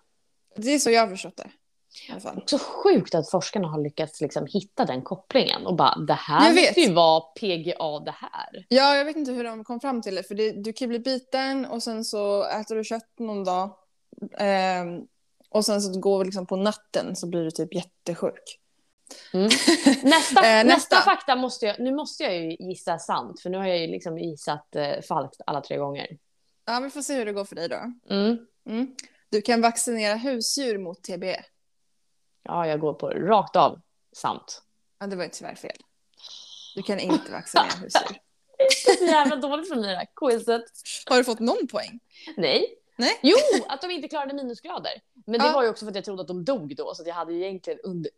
[0.55, 1.49] Det är så jag har förstått det.
[2.45, 6.81] Så sjukt att forskarna har lyckats liksom hitta den kopplingen och bara det här måste
[6.81, 8.65] ju vara PGA det här.
[8.69, 10.23] Ja, jag vet inte hur de kom fram till det.
[10.23, 13.75] För det, du kan ju bli biten och sen så äter du kött någon dag.
[14.37, 15.01] Ehm,
[15.49, 18.59] och sen så går liksom på natten så blir du typ jättesjuk.
[20.03, 20.09] Nästa,
[20.45, 20.63] Eh, nästa.
[20.63, 20.95] nästa.
[20.95, 24.17] fakta måste jag, nu måste jag ju gissa sant för nu har jag ju liksom
[24.17, 26.07] gissat eh, falskt alla tre gånger.
[26.65, 27.93] Ja, vi får se hur det går för dig då.
[28.15, 28.37] Mm.
[28.69, 28.95] Mm.
[29.29, 31.43] Du kan vaccinera husdjur mot TBE.
[32.43, 33.81] Ja, jag går på rakt av
[34.15, 34.61] sant.
[34.99, 35.77] Ja, det var ju tyvärr fel.
[36.75, 38.17] Du kan inte vaccinera husdjur.
[38.57, 40.63] Det är så jävla dåligt för mig det här quizet.
[41.09, 41.99] Har du fått någon poäng?
[42.37, 42.65] Nej.
[42.99, 43.19] Nej.
[43.23, 43.37] Jo,
[43.67, 44.91] att de inte klarade minusgrader.
[45.25, 45.53] Men det Ja.
[45.53, 47.45] var ju också för att jag trodde att de dog då, så jag hade ju
[47.45, 48.11] egentligen under,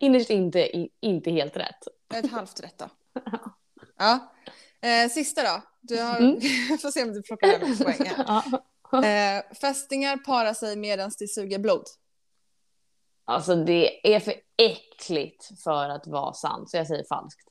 [0.00, 1.78] innerst inte, inte helt rätt.
[2.14, 2.88] Ett halvt rätt då.
[3.98, 4.32] Ja.
[4.80, 5.62] Eh, sista då.
[5.80, 6.18] Du har...
[6.18, 6.40] Mm.
[6.82, 8.42] får se om du plockar hem poäng här.
[8.92, 9.04] Ja.
[9.04, 11.84] Eh, fästingar parar sig medan de suger blod.
[13.24, 17.48] Alltså det är för äckligt för att vara sant, så jag säger falskt.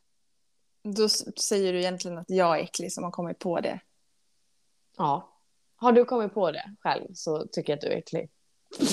[0.84, 3.80] Då säger du egentligen att jag är äcklig som har kommit på det.
[4.98, 5.29] Ja.
[5.80, 8.30] Har du kommit på det själv så tycker jag att du är äcklig.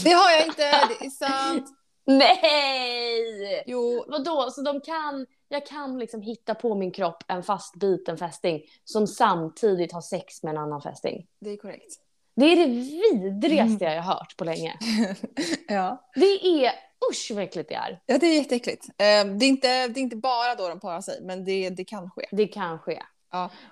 [0.04, 1.66] Det har jag inte, det är sant.
[2.06, 3.62] Nej!
[3.66, 8.62] Jo, Vadå, så de kan, jag kan liksom hitta på min kropp en fastbiten fästing
[8.84, 11.26] som samtidigt har sex med en annan fästing.
[11.40, 11.96] det är korrekt.
[12.36, 14.78] Det är det vidrigaste jag har hört på länge.
[15.68, 16.10] ja.
[16.14, 16.72] Det är,
[17.10, 18.02] usch vad äckligt det är.
[18.06, 18.88] ja, det är jätteäckligt.
[18.88, 21.84] Eh, det, är inte, det är inte bara då de parar sig, men det, det
[21.84, 22.26] kan ske.
[22.32, 23.02] Det kan ske.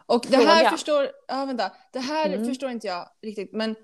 [0.07, 0.71] Och det här Fråga.
[0.71, 2.47] förstår, ja vänta, det här Mm.
[2.47, 3.77] förstår inte jag riktigt, men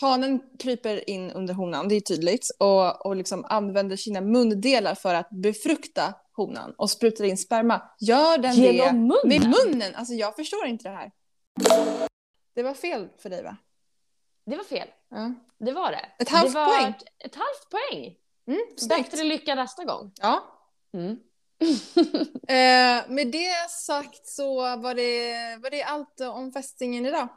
[0.00, 5.14] hanen kryper in under honan, det är tydligt, och, och liksom använder sina mundelar för
[5.14, 7.82] att befrukta honan och sprutar in sperma.
[8.00, 9.18] Gör den det Genom munnen?
[9.24, 9.94] med munnen?
[9.94, 11.10] Alltså jag förstår inte det här.
[12.54, 13.56] Det var fel för dig va?
[14.46, 14.88] Det var fel.
[15.10, 15.34] Ja.
[15.58, 16.06] Det var det.
[16.18, 16.94] Ett halvt det poäng.
[17.24, 18.14] Ett halvt poäng.
[18.46, 18.60] Mm.
[18.88, 20.12] Bättre lycka nästa gång.
[20.20, 20.42] Ja.
[20.94, 21.16] Mm.
[22.48, 27.28] Eh, med det sagt så var det, var det allt om fästingen idag.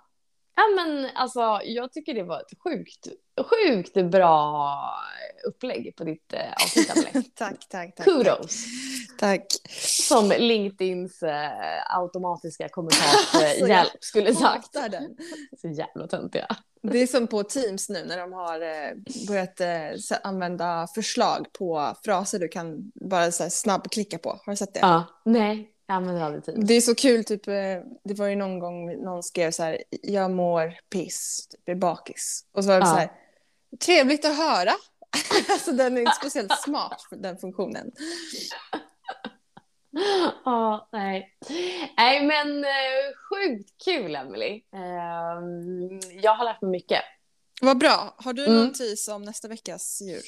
[0.55, 3.07] Ja men alltså jag tycker det var ett sjukt,
[3.49, 4.79] sjukt bra
[5.47, 6.87] upplägg på ditt eh, avsnitt
[7.35, 8.05] tack, tack, tack.
[8.05, 8.65] Kudos!
[9.19, 9.45] Tack.
[10.09, 14.73] Som LinkedIns eh, automatiska Alltså, kommentarshjälp skulle sagt.
[14.73, 15.17] Den.
[15.61, 16.47] Så jävla töntiga.
[16.83, 18.95] Det är som på Teams nu när de har eh,
[19.27, 24.29] börjat eh, använda förslag på fraser du kan bara så här, snabbklicka på.
[24.29, 24.79] Har du sett det?
[24.79, 25.03] Ja.
[25.25, 26.55] Nej, jag använder aldrig tid.
[26.67, 27.53] Det är så kul, typ, eh,
[28.03, 32.45] det var ju någon gång någon skrev så här, jag mår piss, typ är bakis.
[32.51, 32.91] Och så var det Ja.
[32.91, 33.11] så här,
[33.85, 34.71] trevligt att höra.
[35.49, 37.91] alltså den är inte speciellt smart, för den funktionen.
[40.45, 41.37] Ja, nej.
[41.97, 42.71] Nej, men eh,
[43.29, 44.61] sjukt kul, Emily.
[46.21, 47.01] jag har lärt mig mycket.
[47.61, 48.15] Vad bra.
[48.17, 48.57] Har du Mm.
[48.57, 50.21] någon tis om nästa veckas djur?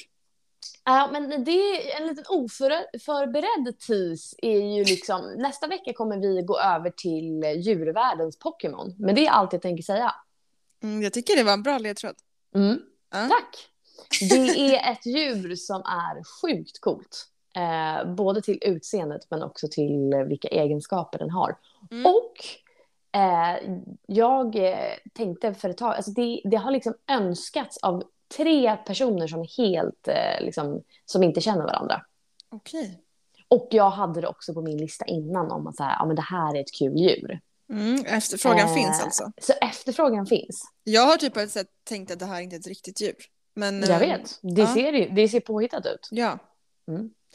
[0.84, 6.42] Ja, men det är en liten oförberedd tease är ju liksom, nästa vecka kommer vi
[6.42, 8.94] gå över till djurvärldens Pokémon.
[8.98, 10.14] Men det är allt jag tänker säga.
[10.82, 12.14] Mm, jag tycker det var en bra ledtråd.
[12.54, 12.80] Mm.
[13.10, 13.28] Ja.
[13.28, 13.68] Tack!
[14.30, 17.28] Det är ett djur som är sjukt coolt.
[17.56, 21.56] Eh, både till utseendet men också till vilka egenskaper den har.
[21.90, 22.06] Mm.
[22.06, 22.34] Och
[23.20, 28.04] eh, jag eh, tänkte för ett tag, alltså det, det har liksom önskats av
[28.36, 32.02] tre personer som är helt, eh, liksom, som inte känner varandra.
[32.48, 33.00] Okej.
[33.48, 36.16] Och jag hade det också på min lista innan om att så här, ja, men
[36.16, 37.40] det här är ett kul djur.
[37.70, 39.32] Mm, efterfrågan Eh, finns alltså.
[39.40, 40.62] Så efterfrågan finns.
[40.84, 43.16] Jag har typ på ett sätt tänkt att det här inte är ett riktigt djur.
[43.54, 44.38] Men, Jag eh, vet.
[44.42, 44.74] Det, ja.
[44.74, 46.08] ser, det ser påhittat ut.
[46.10, 46.38] Ja.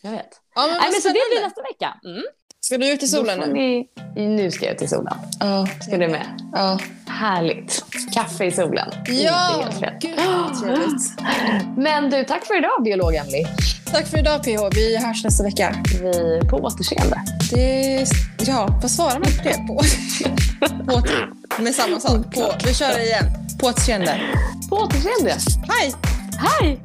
[0.01, 0.41] Jag vet.
[0.55, 1.99] ja men Nej, men så det blir nästa vecka.
[2.03, 2.23] Mm.
[2.69, 3.53] Ska du ut i solen nu?
[3.53, 3.87] Ni...
[4.15, 5.13] Nu ska jag ut i solen.
[5.39, 5.67] Ja.
[5.81, 6.25] Ska du med?
[6.53, 6.79] Ja.
[7.07, 7.85] Härligt.
[8.13, 8.91] Kaffe i solen.
[9.07, 9.65] Ja,
[10.01, 11.21] gud vad trevligt.
[11.77, 13.45] Men du, tack för idag biolog Emily.
[13.91, 14.75] Tack för idag PH.
[14.75, 15.75] Vi hörs nästa vecka.
[16.01, 17.21] Vi på återseende.
[17.51, 18.05] Det...
[18.47, 19.67] Ja, vad svarar man på det?
[19.67, 19.81] På...
[20.85, 21.61] på.
[21.61, 22.35] Med samma sak.
[22.35, 22.53] På...
[22.65, 23.25] Vi kör igen.
[23.59, 24.21] På återseende.
[24.69, 25.35] På återseende.
[25.67, 25.93] Hej!
[26.37, 26.79] Hej!